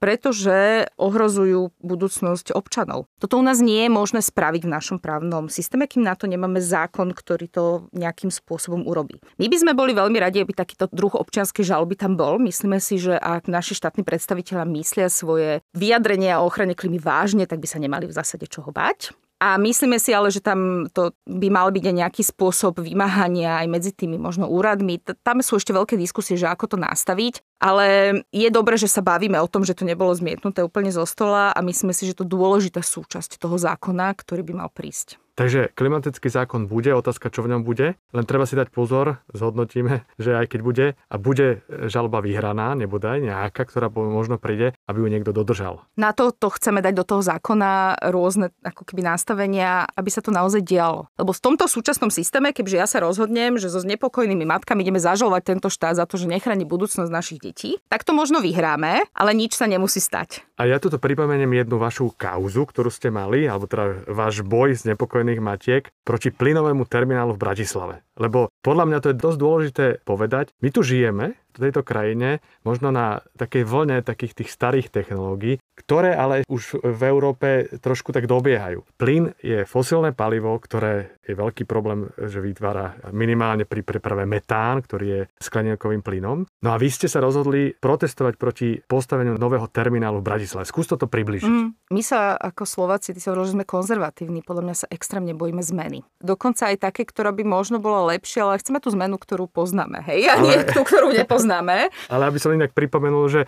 pretože 0.00 0.88
ohrozujú 0.96 1.76
budúcnosť 1.84 2.56
občanov. 2.56 3.04
Toto 3.20 3.36
u 3.36 3.44
nás 3.44 3.60
nie 3.60 3.84
je 3.84 3.92
možné 3.92 4.24
spraviť 4.24 4.64
v 4.64 4.72
našom 4.72 4.96
právnom 4.96 5.52
systéme, 5.52 5.84
kým 5.84 6.00
na 6.00 6.16
to 6.16 6.24
nemáme 6.24 6.56
zákon, 6.56 7.12
ktorý 7.12 7.52
to 7.52 7.64
nejakým 7.92 8.32
spôsobom 8.32 8.88
urobí. 8.88 9.20
My 9.36 9.52
by 9.52 9.56
sme 9.60 9.72
boli 9.76 9.92
veľmi 9.92 10.16
radi, 10.16 10.40
aby 10.40 10.56
takýto 10.56 10.88
druh 10.88 11.12
občianskej 11.12 11.68
žaloby 11.68 12.00
tam 12.00 12.16
bol. 12.16 12.40
Myslíme 12.40 12.80
si, 12.80 12.96
že 12.96 13.12
ak 13.12 13.52
naši 13.52 13.76
štátni 13.76 14.00
predstaviteľa 14.00 14.64
myslia 14.72 15.12
svoje 15.12 15.60
vyjadrenia 15.76 16.40
o 16.40 16.48
ochrane 16.48 16.72
klímy 16.72 16.96
vážne, 16.96 17.44
tak 17.44 17.60
by 17.60 17.68
sa 17.68 17.76
nemali 17.76 18.08
v 18.08 18.16
zásade 18.16 18.48
čoho 18.48 18.72
bať. 18.72 19.12
A 19.40 19.56
myslíme 19.56 19.96
si 19.96 20.12
ale, 20.12 20.28
že 20.28 20.44
tam 20.44 20.84
to 20.92 21.16
by 21.24 21.48
mal 21.48 21.72
byť 21.72 21.84
aj 21.88 21.96
nejaký 21.96 22.22
spôsob 22.28 22.84
vymáhania 22.84 23.64
aj 23.64 23.66
medzi 23.72 23.90
tými 23.96 24.20
možno 24.20 24.44
úradmi. 24.44 25.00
Tam 25.00 25.40
sú 25.40 25.56
ešte 25.56 25.72
veľké 25.72 25.96
diskusie, 25.96 26.36
že 26.36 26.44
ako 26.44 26.76
to 26.76 26.76
nastaviť. 26.76 27.40
Ale 27.56 28.20
je 28.32 28.48
dobré, 28.52 28.76
že 28.76 28.88
sa 28.88 29.00
bavíme 29.00 29.40
o 29.40 29.48
tom, 29.48 29.64
že 29.64 29.72
to 29.72 29.88
nebolo 29.88 30.12
zmietnuté 30.12 30.60
úplne 30.60 30.92
zo 30.92 31.08
stola 31.08 31.56
a 31.56 31.60
myslíme 31.64 31.96
si, 31.96 32.04
že 32.04 32.16
to 32.20 32.28
dôležitá 32.28 32.84
súčasť 32.84 33.40
toho 33.40 33.56
zákona, 33.56 34.12
ktorý 34.12 34.44
by 34.44 34.52
mal 34.64 34.68
prísť. 34.72 35.16
Takže 35.40 35.72
klimatický 35.72 36.28
zákon 36.28 36.68
bude, 36.68 36.92
otázka, 36.92 37.32
čo 37.32 37.40
v 37.40 37.56
ňom 37.56 37.64
bude. 37.64 37.96
Len 37.96 38.24
treba 38.28 38.44
si 38.44 38.60
dať 38.60 38.68
pozor, 38.68 39.24
zhodnotíme, 39.32 40.04
že 40.20 40.36
aj 40.36 40.46
keď 40.52 40.60
bude 40.60 40.86
a 41.00 41.16
bude 41.16 41.64
žalba 41.88 42.20
vyhraná, 42.20 42.76
nebude 42.76 43.08
aj 43.08 43.20
nejaká, 43.24 43.64
ktorá 43.64 43.88
možno 43.88 44.36
príde, 44.36 44.76
aby 44.92 45.00
ju 45.00 45.08
niekto 45.08 45.32
dodržal. 45.32 45.80
Na 45.96 46.12
to, 46.12 46.34
to 46.36 46.52
chceme 46.52 46.84
dať 46.84 46.92
do 46.92 47.04
toho 47.08 47.24
zákona 47.24 48.04
rôzne 48.12 48.52
ako 48.60 48.84
keby 48.84 49.06
nastavenia, 49.06 49.88
aby 49.96 50.10
sa 50.12 50.20
to 50.20 50.28
naozaj 50.28 50.60
dialo. 50.60 51.08
Lebo 51.16 51.32
v 51.32 51.40
tomto 51.40 51.64
súčasnom 51.64 52.12
systéme, 52.12 52.52
keďže 52.52 52.76
ja 52.76 52.86
sa 52.90 53.00
rozhodnem, 53.00 53.56
že 53.56 53.72
so 53.72 53.80
znepokojnými 53.80 54.44
matkami 54.44 54.84
ideme 54.84 55.00
zažalovať 55.00 55.56
tento 55.56 55.72
štát 55.72 55.96
za 55.96 56.04
to, 56.04 56.20
že 56.20 56.28
nechráni 56.28 56.68
budúcnosť 56.68 57.08
našich 57.08 57.40
detí, 57.40 57.80
tak 57.88 58.04
to 58.04 58.12
možno 58.12 58.44
vyhráme, 58.44 59.08
ale 59.16 59.30
nič 59.32 59.56
sa 59.56 59.64
nemusí 59.64 60.04
stať. 60.04 60.44
A 60.60 60.68
ja 60.68 60.76
tu 60.76 60.92
pripomeniem 60.92 61.64
jednu 61.64 61.80
vašu 61.80 62.12
kauzu, 62.12 62.68
ktorú 62.68 62.92
ste 62.92 63.08
mali, 63.08 63.48
alebo 63.48 63.64
teda 63.64 64.04
váš 64.04 64.44
boj 64.44 64.76
s 64.76 64.84
nepokojnými 64.84 65.30
spojených 65.30 65.44
matiek 65.44 65.84
proti 66.02 66.32
plynovému 66.34 66.88
terminálu 66.90 67.36
v 67.36 67.42
Bratislave. 67.44 68.02
Lebo 68.18 68.50
podľa 68.64 68.84
mňa 68.90 68.98
to 68.98 69.10
je 69.12 69.20
dosť 69.20 69.38
dôležité 69.38 69.86
povedať. 70.02 70.50
My 70.58 70.72
tu 70.74 70.82
žijeme 70.82 71.38
v 71.54 71.68
tejto 71.68 71.82
krajine, 71.82 72.38
možno 72.62 72.94
na 72.94 73.22
takej 73.34 73.66
vlne 73.66 74.02
takých 74.06 74.42
tých 74.42 74.50
starých 74.50 74.88
technológií, 74.90 75.58
ktoré 75.80 76.12
ale 76.12 76.44
už 76.44 76.84
v 76.84 77.02
Európe 77.08 77.48
trošku 77.80 78.12
tak 78.12 78.28
dobiehajú. 78.28 78.84
Plyn 79.00 79.32
je 79.40 79.64
fosílne 79.64 80.12
palivo, 80.12 80.52
ktoré 80.60 81.16
je 81.24 81.34
veľký 81.38 81.64
problém, 81.64 82.10
že 82.18 82.42
vytvára 82.42 82.98
minimálne 83.14 83.64
pri 83.64 83.86
preprave 83.86 84.26
metán, 84.26 84.82
ktorý 84.82 85.06
je 85.06 85.20
skleníkovým 85.38 86.02
plynom. 86.02 86.44
No 86.60 86.68
a 86.74 86.76
vy 86.76 86.90
ste 86.90 87.06
sa 87.06 87.22
rozhodli 87.22 87.72
protestovať 87.78 88.34
proti 88.34 88.82
postaveniu 88.82 89.38
nového 89.38 89.70
terminálu 89.70 90.18
v 90.20 90.28
Bratislave. 90.34 90.66
Skús 90.66 90.90
to 90.90 90.98
približiť. 90.98 91.46
Mm, 91.46 91.70
my 91.94 92.02
sa 92.02 92.34
ako 92.34 92.66
Slováci, 92.66 93.14
ty 93.14 93.22
sa 93.22 93.30
hovoril, 93.30 93.46
že 93.46 93.54
sme 93.56 93.64
konzervatívni, 93.64 94.42
podľa 94.42 94.62
mňa 94.66 94.76
sa 94.76 94.86
extrémne 94.90 95.32
bojíme 95.32 95.62
zmeny. 95.62 96.02
Dokonca 96.18 96.74
aj 96.74 96.82
také, 96.82 97.06
ktorá 97.06 97.30
by 97.30 97.46
možno 97.46 97.78
bola 97.78 98.10
lepšia, 98.10 98.44
ale 98.44 98.58
chceme 98.58 98.82
tú 98.82 98.90
zmenu, 98.90 99.16
ktorú 99.16 99.46
poznáme, 99.46 100.02
hej, 100.10 100.26
a 100.26 100.36
ale... 100.36 100.42
nie 100.42 100.58
tú, 100.66 100.82
ktorú 100.82 101.14
nepoznáme. 101.14 101.88
Ale 102.12 102.26
aby 102.26 102.38
som 102.42 102.50
inak 102.50 102.74
pripomenul, 102.74 103.30
že 103.30 103.40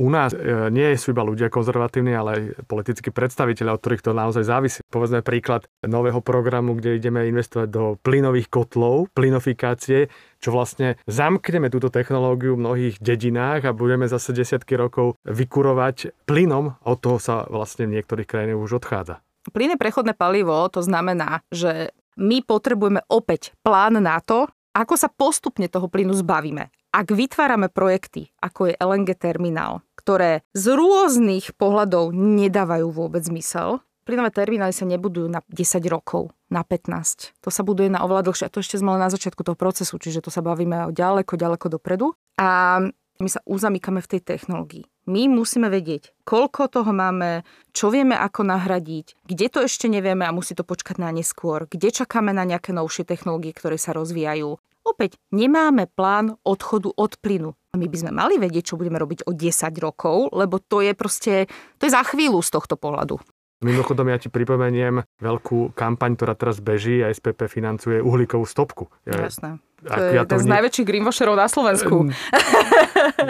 u 0.00 0.08
nás 0.08 0.32
e, 0.32 0.72
nie 0.72 0.88
sú 0.96 1.12
iba 1.12 1.20
ľudia 1.20 1.52
konzervatívni, 1.52 2.16
ale 2.16 2.30
aj 2.32 2.42
politickí 2.64 3.12
predstaviteľe, 3.12 3.76
od 3.76 3.80
ktorých 3.80 4.04
to 4.04 4.12
naozaj 4.16 4.44
závisí. 4.44 4.80
Povedzme 4.88 5.20
príklad 5.20 5.68
nového 5.84 6.24
programu, 6.24 6.72
kde 6.72 6.96
ideme 6.96 7.28
investovať 7.28 7.68
do 7.68 7.84
plynových 8.00 8.48
kotlov, 8.48 9.12
plynofikácie, 9.12 10.08
čo 10.40 10.48
vlastne 10.50 10.96
zamkneme 11.04 11.68
túto 11.68 11.92
technológiu 11.92 12.56
v 12.56 12.64
mnohých 12.64 12.96
dedinách 13.04 13.68
a 13.68 13.76
budeme 13.76 14.08
zase 14.08 14.32
desiatky 14.32 14.80
rokov 14.80 15.20
vykurovať 15.28 16.24
plynom. 16.24 16.80
Od 16.88 16.98
toho 16.98 17.20
sa 17.20 17.44
vlastne 17.46 17.84
v 17.84 18.00
niektorých 18.00 18.28
krajinách 18.28 18.64
už 18.64 18.80
odchádza. 18.80 19.20
Plyn 19.52 19.74
je 19.74 19.82
prechodné 19.82 20.14
palivo, 20.14 20.54
to 20.70 20.80
znamená, 20.80 21.42
že 21.50 21.90
my 22.14 22.44
potrebujeme 22.44 23.02
opäť 23.10 23.56
plán 23.64 23.98
na 23.98 24.22
to, 24.22 24.46
ako 24.72 24.94
sa 24.96 25.12
postupne 25.12 25.68
toho 25.68 25.88
plynu 25.90 26.16
zbavíme. 26.16 26.72
Ak 26.92 27.08
vytvárame 27.08 27.72
projekty, 27.72 28.36
ako 28.44 28.68
je 28.68 28.76
LNG 28.76 29.16
terminál, 29.16 29.80
ktoré 29.96 30.44
z 30.52 30.76
rôznych 30.76 31.56
pohľadov 31.56 32.12
nedávajú 32.12 32.92
vôbec 32.92 33.24
zmysel, 33.24 33.80
plynové 34.04 34.28
terminály 34.28 34.76
sa 34.76 34.84
nebudujú 34.84 35.24
na 35.24 35.40
10 35.48 35.80
rokov, 35.88 36.36
na 36.52 36.60
15. 36.60 37.32
To 37.40 37.48
sa 37.48 37.64
buduje 37.64 37.88
na 37.88 38.04
oveľa 38.04 38.28
dlhšie. 38.28 38.44
A 38.44 38.52
to 38.52 38.60
ešte 38.60 38.76
sme 38.76 39.00
na 39.00 39.08
začiatku 39.08 39.40
toho 39.40 39.56
procesu, 39.56 39.96
čiže 39.96 40.20
to 40.20 40.28
sa 40.28 40.44
bavíme 40.44 40.84
o 40.84 40.92
ďaleko, 40.92 41.32
ďaleko 41.40 41.80
dopredu. 41.80 42.12
A 42.36 42.76
my 43.16 43.28
sa 43.32 43.40
uzamykame 43.48 44.04
v 44.04 44.10
tej 44.12 44.20
technológii. 44.20 44.84
My 45.08 45.32
musíme 45.32 45.72
vedieť, 45.72 46.14
koľko 46.28 46.70
toho 46.70 46.92
máme, 46.92 47.42
čo 47.74 47.88
vieme 47.88 48.14
ako 48.14 48.46
nahradiť, 48.46 49.26
kde 49.26 49.46
to 49.48 49.64
ešte 49.64 49.88
nevieme 49.88 50.28
a 50.28 50.36
musí 50.36 50.54
to 50.54 50.62
počkať 50.62 51.00
na 51.00 51.10
neskôr, 51.10 51.66
kde 51.66 51.90
čakáme 51.90 52.30
na 52.30 52.46
nejaké 52.46 52.70
novšie 52.70 53.08
technológie, 53.08 53.50
ktoré 53.56 53.80
sa 53.80 53.96
rozvíjajú. 53.96 54.60
Opäť 54.92 55.16
nemáme 55.32 55.88
plán 55.88 56.36
odchodu 56.44 56.92
od 56.92 57.16
plynu. 57.16 57.56
My 57.72 57.88
by 57.88 57.96
sme 57.96 58.12
mali 58.12 58.36
vedieť, 58.36 58.76
čo 58.76 58.76
budeme 58.76 59.00
robiť 59.00 59.24
o 59.24 59.32
10 59.32 59.48
rokov, 59.80 60.28
lebo 60.36 60.60
to 60.60 60.84
je 60.84 60.92
proste, 60.92 61.48
to 61.80 61.88
je 61.88 61.96
za 61.96 62.04
chvíľu 62.04 62.44
z 62.44 62.52
tohto 62.52 62.76
pohľadu. 62.76 63.16
Mimochodom, 63.64 64.12
ja 64.12 64.20
ti 64.20 64.28
pripomeniem 64.28 65.00
veľkú 65.22 65.72
kampaň, 65.72 66.18
ktorá 66.18 66.36
teraz 66.36 66.60
beží 66.60 67.00
a 67.00 67.08
SPP 67.08 67.48
financuje 67.48 68.04
uhlíkovú 68.04 68.44
stopku. 68.44 68.92
Ja, 69.08 69.24
Jasné. 69.24 69.62
To 69.82 69.96
je 69.96 70.14
ja 70.14 70.28
to 70.28 70.36
jeden 70.36 70.44
vní... 70.44 70.46
z 70.46 70.54
najväčších 70.60 70.86
greenwasherov 70.86 71.34
na 71.40 71.48
Slovensku. 71.48 72.12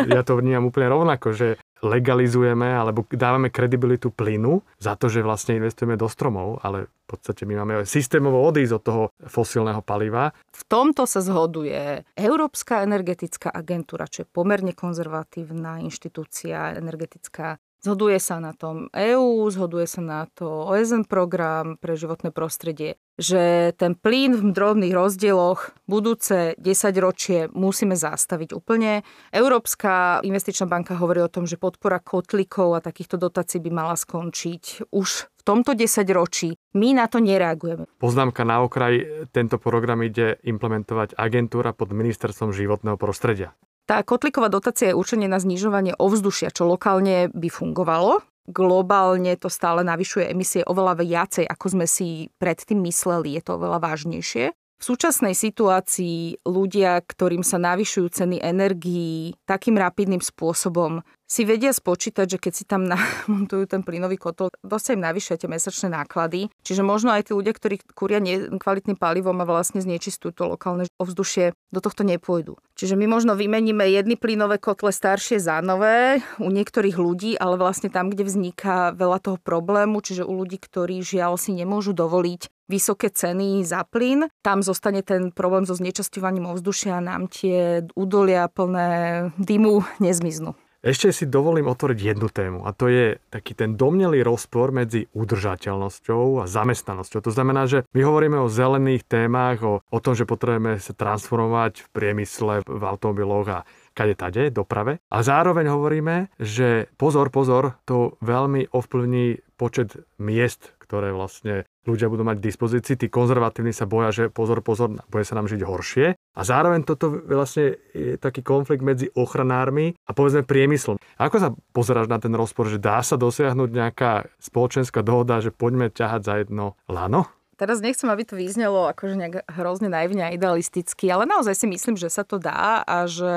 Ja 0.09 0.21
to 0.27 0.37
vnímam 0.41 0.69
úplne 0.69 0.89
rovnako, 0.91 1.33
že 1.33 1.61
legalizujeme 1.83 2.71
alebo 2.79 3.03
dávame 3.11 3.51
kredibilitu 3.51 4.15
plynu 4.15 4.63
za 4.79 4.95
to, 4.95 5.11
že 5.11 5.27
vlastne 5.27 5.59
investujeme 5.59 5.99
do 5.99 6.07
stromov, 6.07 6.63
ale 6.63 6.87
v 6.87 7.07
podstate 7.11 7.43
my 7.43 7.59
máme 7.59 7.75
systémovo 7.83 8.39
odísť 8.47 8.73
od 8.79 8.83
toho 8.83 9.03
fosílneho 9.27 9.83
paliva. 9.83 10.31
V 10.55 10.63
tomto 10.71 11.05
sa 11.05 11.19
zhoduje 11.21 12.07
Európska 12.15 12.87
energetická 12.87 13.51
agentúra, 13.51 14.07
čo 14.07 14.23
je 14.23 14.31
pomerne 14.31 14.73
konzervatívna 14.73 15.83
inštitúcia 15.83 16.79
energetická 16.79 17.59
Zhoduje 17.83 18.23
sa 18.23 18.39
na 18.39 18.55
tom 18.55 18.87
EÚ, 18.95 19.51
zhoduje 19.51 19.91
sa 19.91 19.99
na 19.99 20.31
to 20.31 20.47
OSN 20.71 21.03
program 21.03 21.75
pre 21.83 21.99
životné 21.99 22.31
prostredie, 22.31 22.95
že 23.19 23.75
ten 23.75 23.99
plyn 23.99 24.39
v 24.39 24.55
drobných 24.55 24.95
rozdieloch 24.95 25.75
budúce 25.91 26.55
10 26.63 26.63
ročie 27.03 27.51
musíme 27.51 27.99
zastaviť 27.99 28.55
úplne. 28.55 29.03
Európska 29.35 30.23
investičná 30.23 30.71
banka 30.71 30.95
hovorí 30.95 31.27
o 31.27 31.33
tom, 31.33 31.43
že 31.43 31.59
podpora 31.59 31.99
kotlikov 31.99 32.79
a 32.79 32.85
takýchto 32.87 33.19
dotácií 33.19 33.59
by 33.59 33.75
mala 33.75 33.99
skončiť 33.99 34.95
už 34.95 35.09
v 35.27 35.43
tomto 35.43 35.75
10 35.75 36.07
ročí. 36.15 36.55
My 36.79 36.95
na 36.95 37.11
to 37.11 37.19
nereagujeme. 37.19 37.91
Poznámka 37.99 38.47
na 38.47 38.63
okraj, 38.63 39.27
tento 39.35 39.59
program 39.59 40.07
ide 40.07 40.39
implementovať 40.47 41.19
agentúra 41.19 41.75
pod 41.75 41.91
ministerstvom 41.91 42.55
životného 42.55 42.95
prostredia. 42.95 43.59
Tá 43.83 44.01
kotliková 44.07 44.47
dotácia 44.47 44.95
je 44.95 44.99
určenie 44.99 45.27
na 45.27 45.43
znižovanie 45.43 45.99
ovzdušia, 45.99 46.55
čo 46.55 46.71
lokálne 46.71 47.29
by 47.35 47.49
fungovalo. 47.51 48.23
Globálne 48.47 49.35
to 49.39 49.47
stále 49.47 49.87
navyšuje 49.87 50.31
emisie 50.31 50.63
oveľa 50.67 51.03
viacej, 51.03 51.47
ako 51.47 51.67
sme 51.79 51.87
si 51.87 52.31
predtým 52.43 52.83
mysleli. 52.87 53.39
Je 53.39 53.43
to 53.43 53.59
oveľa 53.59 53.83
vážnejšie. 53.83 54.55
V 54.83 54.91
súčasnej 54.91 55.39
situácii 55.39 56.43
ľudia, 56.43 56.99
ktorým 57.07 57.47
sa 57.47 57.55
navyšujú 57.55 58.19
ceny 58.19 58.43
energií 58.43 59.31
takým 59.47 59.79
rapidným 59.79 60.19
spôsobom, 60.19 61.07
si 61.33 61.49
vedia 61.49 61.71
spočítať, 61.71 62.27
že 62.27 62.39
keď 62.43 62.53
si 62.53 62.65
tam 62.67 62.85
namontujú 62.91 63.71
ten 63.71 63.87
plynový 63.87 64.19
kotol, 64.19 64.51
dosť 64.61 64.99
im 64.99 65.07
navyšia 65.07 65.39
mesačné 65.47 65.89
náklady. 65.95 66.51
Čiže 66.67 66.83
možno 66.83 67.15
aj 67.15 67.31
tí 67.31 67.33
ľudia, 67.33 67.55
ktorí 67.55 67.79
kúria 67.95 68.19
kvalitným 68.59 68.99
palivom 68.99 69.39
a 69.39 69.47
vlastne 69.47 69.79
znečistujú 69.79 70.35
to 70.35 70.45
lokálne 70.51 70.91
ovzdušie, 70.99 71.55
do 71.71 71.79
tohto 71.81 72.03
nepôjdu. 72.05 72.59
Čiže 72.75 72.99
my 72.99 73.07
možno 73.07 73.39
vymeníme 73.39 73.87
jedny 73.87 74.19
plynové 74.19 74.59
kotle 74.59 74.91
staršie 74.91 75.39
za 75.39 75.63
nové 75.63 76.21
u 76.43 76.51
niektorých 76.51 76.99
ľudí, 76.99 77.39
ale 77.39 77.55
vlastne 77.55 77.89
tam, 77.89 78.11
kde 78.11 78.29
vzniká 78.29 78.93
veľa 78.93 79.23
toho 79.23 79.39
problému, 79.39 80.03
čiže 80.05 80.27
u 80.27 80.35
ľudí, 80.37 80.59
ktorí 80.59 81.01
žiaľ 81.01 81.39
si 81.39 81.55
nemôžu 81.55 81.95
dovoliť 81.95 82.51
vysoké 82.73 83.13
ceny 83.13 83.61
za 83.69 83.85
plyn. 83.85 84.33
Tam 84.41 84.65
zostane 84.65 85.05
ten 85.05 85.29
problém 85.29 85.69
so 85.69 85.77
znečasťovaním 85.77 86.49
ovzdušia 86.57 87.05
nám 87.05 87.29
tie 87.29 87.85
údolia 87.93 88.49
plné 88.49 89.29
dymu 89.37 89.85
nezmiznú. 90.01 90.57
Ešte 90.83 91.15
si 91.15 91.31
dovolím 91.31 91.71
otvoriť 91.71 91.99
jednu 92.03 92.27
tému 92.27 92.67
a 92.67 92.75
to 92.75 92.91
je 92.91 93.15
taký 93.31 93.55
ten 93.55 93.79
domnelý 93.79 94.27
rozpor 94.27 94.75
medzi 94.75 95.07
udržateľnosťou 95.15 96.43
a 96.43 96.51
zamestnanosťou. 96.51 97.23
To 97.23 97.31
znamená, 97.31 97.71
že 97.71 97.87
my 97.95 98.03
hovoríme 98.03 98.35
o 98.43 98.51
zelených 98.51 99.07
témach, 99.07 99.63
o, 99.63 99.79
o 99.79 99.99
tom, 100.03 100.19
že 100.19 100.27
potrebujeme 100.27 100.83
sa 100.83 100.91
transformovať 100.91 101.87
v 101.87 101.89
priemysle, 101.95 102.67
v 102.67 102.83
automobiloch 102.83 103.47
a 103.47 103.59
kade 103.95 104.19
tade, 104.19 104.51
doprave. 104.51 104.99
A 105.07 105.23
zároveň 105.23 105.71
hovoríme, 105.71 106.35
že 106.43 106.91
pozor, 106.99 107.31
pozor, 107.31 107.79
to 107.87 108.19
veľmi 108.19 108.75
ovplyvní 108.75 109.39
počet 109.55 109.95
miest, 110.19 110.75
ktoré 110.83 111.15
vlastne 111.15 111.63
ľudia 111.87 112.07
budú 112.11 112.23
mať 112.23 112.39
k 112.39 112.47
dispozícii. 112.51 112.95
Tí 112.99 113.07
konzervatívni 113.11 113.75
sa 113.75 113.87
boja, 113.87 114.15
že 114.15 114.25
pozor, 114.31 114.63
pozor, 114.63 115.03
bude 115.11 115.25
sa 115.27 115.35
nám 115.35 115.51
žiť 115.51 115.61
horšie. 115.63 116.07
A 116.15 116.41
zároveň 116.47 116.87
toto 116.87 117.11
vlastne 117.13 117.77
je 117.93 118.17
taký 118.17 118.41
konflikt 118.41 118.83
medzi 118.83 119.11
ochranármi 119.13 119.99
a 120.07 120.11
povedzme 120.15 120.47
priemyslom. 120.47 120.97
Ako 121.19 121.37
sa 121.39 121.49
pozeráš 121.75 122.09
na 122.09 122.23
ten 122.23 122.33
rozpor, 122.33 122.71
že 122.71 122.81
dá 122.81 123.03
sa 123.03 123.19
dosiahnuť 123.19 123.71
nejaká 123.71 124.31
spoločenská 124.39 125.03
dohoda, 125.05 125.43
že 125.43 125.53
poďme 125.53 125.91
ťahať 125.93 126.21
za 126.23 126.35
jedno 126.41 126.79
lano? 126.87 127.29
Teraz 127.61 127.79
nechcem, 127.79 128.11
aby 128.11 128.27
to 128.27 128.35
vyznelo 128.35 128.91
akože 128.91 129.15
nejak 129.15 129.35
hrozne 129.47 129.87
naivne 129.87 130.27
a 130.27 130.35
idealisticky, 130.35 131.07
ale 131.13 131.31
naozaj 131.31 131.55
si 131.63 131.67
myslím, 131.71 131.95
že 131.95 132.11
sa 132.11 132.27
to 132.27 132.43
dá 132.43 132.83
a 132.83 133.07
že 133.07 133.35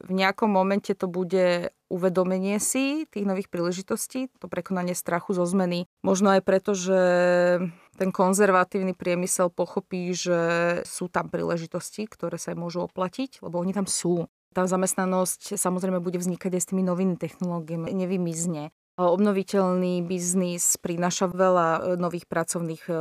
v 0.00 0.12
nejakom 0.16 0.48
momente 0.48 0.96
to 0.96 1.04
bude 1.10 1.68
uvedomenie 1.92 2.56
si 2.56 3.04
tých 3.10 3.28
nových 3.28 3.52
príležitostí, 3.52 4.32
to 4.40 4.48
prekonanie 4.48 4.96
strachu 4.96 5.36
zo 5.36 5.44
zmeny. 5.44 5.84
Možno 6.00 6.32
aj 6.32 6.42
preto, 6.46 6.72
že 6.72 7.00
ten 7.96 8.12
konzervatívny 8.12 8.92
priemysel 8.92 9.48
pochopí, 9.48 10.12
že 10.12 10.38
sú 10.84 11.08
tam 11.08 11.32
príležitosti, 11.32 12.04
ktoré 12.06 12.36
sa 12.36 12.52
aj 12.52 12.58
môžu 12.60 12.84
oplatiť, 12.84 13.40
lebo 13.40 13.58
oni 13.58 13.72
tam 13.72 13.88
sú. 13.88 14.28
Tá 14.52 14.64
zamestnanosť 14.64 15.56
samozrejme 15.56 16.00
bude 16.00 16.16
vznikať 16.16 16.56
aj 16.56 16.62
s 16.62 16.68
tými 16.72 16.84
novými 16.84 17.16
technológiami, 17.20 17.92
nevymizne. 17.92 18.72
Obnoviteľný 18.96 20.00
biznis 20.08 20.80
prináša 20.80 21.28
veľa 21.28 21.68
e, 21.68 21.80
nových 22.00 22.24
pracovných 22.24 22.88
e, 22.88 22.92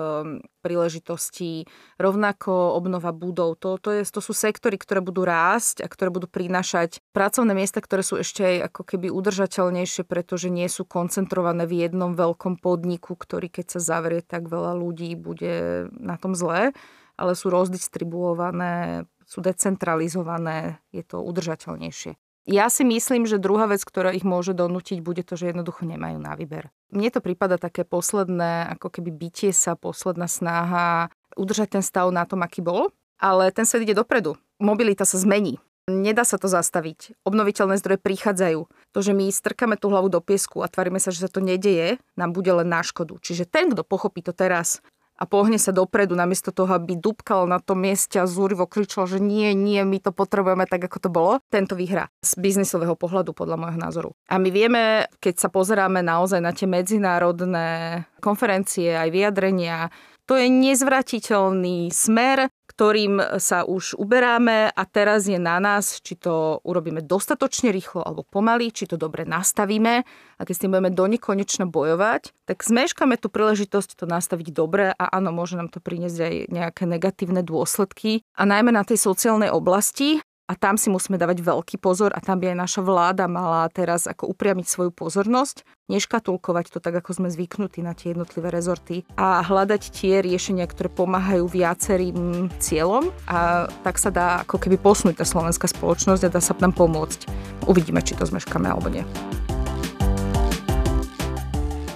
príležitostí, 0.59 1.71
rovnako 1.95 2.75
obnova 2.75 3.15
budov. 3.15 3.55
To, 3.63 3.79
to, 3.79 3.95
je, 3.95 4.03
to 4.03 4.19
sú 4.19 4.35
sektory, 4.35 4.75
ktoré 4.75 4.99
budú 4.99 5.23
rásť 5.23 5.79
a 5.79 5.87
ktoré 5.87 6.11
budú 6.11 6.27
prinášať 6.27 6.99
pracovné 7.15 7.55
miesta, 7.55 7.79
ktoré 7.79 8.03
sú 8.03 8.19
ešte 8.19 8.43
aj 8.43 8.75
ako 8.75 8.81
keby 8.91 9.07
udržateľnejšie, 9.07 10.03
pretože 10.03 10.51
nie 10.51 10.67
sú 10.67 10.83
koncentrované 10.83 11.63
v 11.63 11.87
jednom 11.87 12.11
veľkom 12.11 12.59
podniku, 12.59 13.15
ktorý 13.15 13.47
keď 13.47 13.79
sa 13.79 13.95
zavrie, 13.95 14.19
tak 14.19 14.51
veľa 14.51 14.75
ľudí 14.75 15.15
bude 15.15 15.87
na 15.95 16.19
tom 16.19 16.35
zle, 16.35 16.75
ale 17.15 17.31
sú 17.39 17.47
rozdistribuované, 17.47 19.07
sú 19.23 19.39
decentralizované, 19.39 20.83
je 20.91 21.07
to 21.07 21.23
udržateľnejšie. 21.23 22.24
Ja 22.45 22.69
si 22.69 22.85
myslím, 22.85 23.25
že 23.25 23.41
druhá 23.41 23.65
vec, 23.65 23.81
ktorá 23.81 24.13
ich 24.13 24.21
môže 24.21 24.53
donútiť, 24.53 25.01
bude 25.01 25.25
to, 25.25 25.33
že 25.33 25.49
jednoducho 25.49 25.81
nemajú 25.81 26.21
na 26.21 26.37
výber. 26.37 26.69
Mne 26.93 27.09
to 27.09 27.17
prípada 27.17 27.57
také 27.57 27.81
posledné, 27.81 28.69
ako 28.77 28.93
keby 28.93 29.09
bytie 29.09 29.49
sa, 29.49 29.73
posledná 29.73 30.29
snaha 30.29 31.09
udržať 31.33 31.81
ten 31.81 31.83
stav 31.83 32.13
na 32.13 32.21
tom, 32.23 32.45
aký 32.45 32.61
bol, 32.61 32.93
ale 33.17 33.49
ten 33.49 33.65
svet 33.65 33.89
ide 33.89 33.97
dopredu. 33.97 34.37
Mobilita 34.61 35.09
sa 35.09 35.17
zmení. 35.17 35.57
Nedá 35.85 36.25
sa 36.25 36.41
to 36.41 36.49
zastaviť. 36.49 37.13
Obnoviteľné 37.25 37.77
zdroje 37.77 38.01
prichádzajú. 38.01 38.59
To, 38.65 38.99
že 39.05 39.13
my 39.13 39.29
strkáme 39.29 39.77
tú 39.77 39.93
hlavu 39.93 40.09
do 40.09 40.17
piesku 40.17 40.65
a 40.65 40.69
tvárime 40.69 40.97
sa, 40.97 41.13
že 41.13 41.21
sa 41.21 41.29
to 41.29 41.45
nedeje, 41.45 42.01
nám 42.17 42.33
bude 42.33 42.49
len 42.49 42.65
na 42.65 42.81
škodu. 42.81 43.21
Čiže 43.21 43.45
ten, 43.45 43.69
kto 43.69 43.85
pochopí 43.85 44.25
to 44.25 44.33
teraz 44.33 44.81
a 45.15 45.23
pohne 45.23 45.55
sa 45.55 45.71
dopredu, 45.71 46.11
namiesto 46.13 46.51
toho, 46.51 46.75
aby 46.75 46.99
dúbkal 46.99 47.47
na 47.47 47.63
tom 47.63 47.79
mieste 47.79 48.19
a 48.19 48.27
zúrivo 48.27 48.67
kričal, 48.67 49.07
že 49.07 49.23
nie, 49.23 49.55
nie, 49.55 49.79
my 49.87 50.03
to 50.03 50.11
potrebujeme 50.11 50.67
tak, 50.67 50.91
ako 50.91 50.97
to 50.99 51.09
bolo, 51.09 51.31
tento 51.47 51.73
vyhrá 51.79 52.11
z 52.19 52.35
biznisového 52.35 52.99
pohľadu, 52.99 53.31
podľa 53.31 53.55
môjho 53.55 53.79
názoru. 53.79 54.09
A 54.27 54.35
my 54.35 54.49
vieme, 54.51 55.07
keď 55.23 55.47
sa 55.47 55.49
pozeráme 55.51 56.03
naozaj 56.03 56.43
na 56.43 56.51
tie 56.51 56.67
medzinárodné 56.67 58.03
konferencie, 58.19 58.91
aj 58.91 59.09
vyjadrenia, 59.11 59.87
to 60.25 60.33
je 60.37 60.49
nezvratiteľný 60.49 61.93
smer, 61.93 62.49
ktorým 62.75 63.39
sa 63.39 63.63
už 63.63 63.95
uberáme 63.95 64.67
a 64.67 64.83
teraz 64.83 65.31
je 65.31 65.39
na 65.39 65.63
nás, 65.63 66.03
či 66.03 66.19
to 66.19 66.59
urobíme 66.65 66.99
dostatočne 66.99 67.71
rýchlo 67.71 68.03
alebo 68.03 68.27
pomaly, 68.27 68.73
či 68.73 68.83
to 68.83 68.99
dobre 68.99 69.23
nastavíme. 69.23 70.03
A 70.35 70.41
keď 70.43 70.53
s 70.53 70.61
tým 70.65 70.75
budeme 70.75 70.91
do 70.91 71.07
nekonečna 71.07 71.71
bojovať, 71.71 72.35
tak 72.43 72.65
zmeškame 72.67 73.15
tú 73.15 73.31
príležitosť 73.31 73.95
to 73.95 74.05
nastaviť 74.09 74.51
dobre 74.51 74.91
a 74.91 75.05
áno, 75.07 75.31
môže 75.31 75.55
nám 75.55 75.71
to 75.71 75.79
priniesť 75.79 76.19
aj 76.19 76.35
nejaké 76.51 76.83
negatívne 76.83 77.45
dôsledky. 77.45 78.27
A 78.35 78.43
najmä 78.43 78.75
na 78.75 78.83
tej 78.83 78.99
sociálnej 78.99 79.53
oblasti, 79.53 80.19
a 80.45 80.53
tam 80.53 80.77
si 80.77 80.93
musíme 80.93 81.17
dávať 81.17 81.41
veľký 81.41 81.81
pozor 81.81 82.13
a 82.13 82.21
tam 82.21 82.37
by 82.37 82.53
aj 82.53 82.57
naša 82.57 82.81
vláda 82.85 83.25
mala 83.25 83.65
teraz 83.73 84.05
ako 84.05 84.29
upriamiť 84.29 84.65
svoju 84.69 84.91
pozornosť, 84.93 85.65
neškatulkovať 85.89 86.69
to 86.69 86.77
tak, 86.77 87.01
ako 87.01 87.17
sme 87.17 87.33
zvyknutí 87.33 87.81
na 87.81 87.97
tie 87.97 88.13
jednotlivé 88.13 88.53
rezorty 88.53 89.09
a 89.17 89.41
hľadať 89.41 89.89
tie 89.89 90.21
riešenia, 90.21 90.69
ktoré 90.69 90.93
pomáhajú 90.93 91.49
viacerým 91.49 92.49
cieľom 92.61 93.09
a 93.25 93.65
tak 93.81 93.97
sa 93.97 94.13
dá 94.13 94.45
ako 94.45 94.61
keby 94.61 94.77
posunúť 94.77 95.21
tá 95.21 95.25
slovenská 95.25 95.65
spoločnosť 95.65 96.29
a 96.29 96.33
dá 96.37 96.41
sa 96.41 96.53
nám 96.61 96.77
pomôcť. 96.77 97.25
Uvidíme, 97.65 98.05
či 98.05 98.13
to 98.13 98.29
zmeškáme 98.29 98.69
alebo 98.69 98.93
nie. 98.93 99.01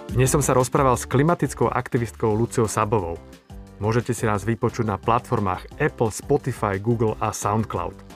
Dnes 0.10 0.34
som 0.34 0.42
sa 0.42 0.58
rozprával 0.58 0.98
s 0.98 1.06
klimatickou 1.06 1.70
aktivistkou 1.70 2.34
Luciou 2.34 2.66
Sabovou. 2.66 3.22
Môžete 3.78 4.12
si 4.12 4.26
nás 4.26 4.42
vypočuť 4.42 4.90
na 4.90 4.98
platformách 4.98 5.80
Apple, 5.80 6.12
Spotify, 6.12 6.82
Google 6.82 7.16
a 7.22 7.32
SoundCloud. 7.32 8.09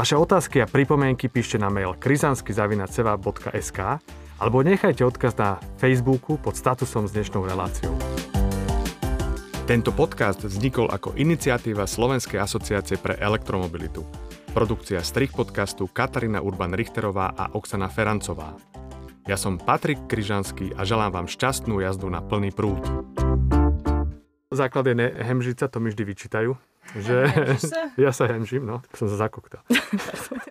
Vaše 0.00 0.16
otázky 0.16 0.64
a 0.64 0.66
pripomienky 0.66 1.28
píšte 1.28 1.60
na 1.60 1.68
mail 1.68 1.92
krizanskyzavinaceva.sk 1.92 4.00
alebo 4.40 4.64
nechajte 4.64 5.04
odkaz 5.04 5.36
na 5.36 5.60
Facebooku 5.76 6.40
pod 6.40 6.56
statusom 6.56 7.04
s 7.04 7.12
dnešnou 7.12 7.44
reláciou. 7.44 7.92
Tento 9.68 9.92
podcast 9.92 10.40
vznikol 10.40 10.88
ako 10.88 11.20
iniciatíva 11.20 11.84
Slovenskej 11.84 12.40
asociácie 12.40 12.96
pre 12.96 13.20
elektromobilitu. 13.20 14.00
Produkcia 14.56 15.04
strich 15.04 15.36
podcastu 15.36 15.84
Katarína 15.84 16.40
Urban-Richterová 16.40 17.36
a 17.36 17.52
Oksana 17.52 17.92
Ferancová. 17.92 18.56
Ja 19.28 19.36
som 19.36 19.60
Patrik 19.60 20.08
Kryžanský 20.08 20.72
a 20.80 20.88
želám 20.88 21.12
vám 21.12 21.28
šťastnú 21.28 21.76
jazdu 21.84 22.08
na 22.08 22.24
plný 22.24 22.56
prúd. 22.56 22.80
Základ 24.48 24.96
je 24.96 25.12
hemžica, 25.20 25.68
to 25.68 25.76
mi 25.76 25.92
vždy 25.92 26.08
vyčítajú. 26.08 26.69
Že 26.96 27.16
ja 28.04 28.10
sa 28.10 28.26
hemžím, 28.26 28.66
no, 28.66 28.82
som 28.96 29.06
sa 29.06 29.16
zakoktal. 29.28 29.62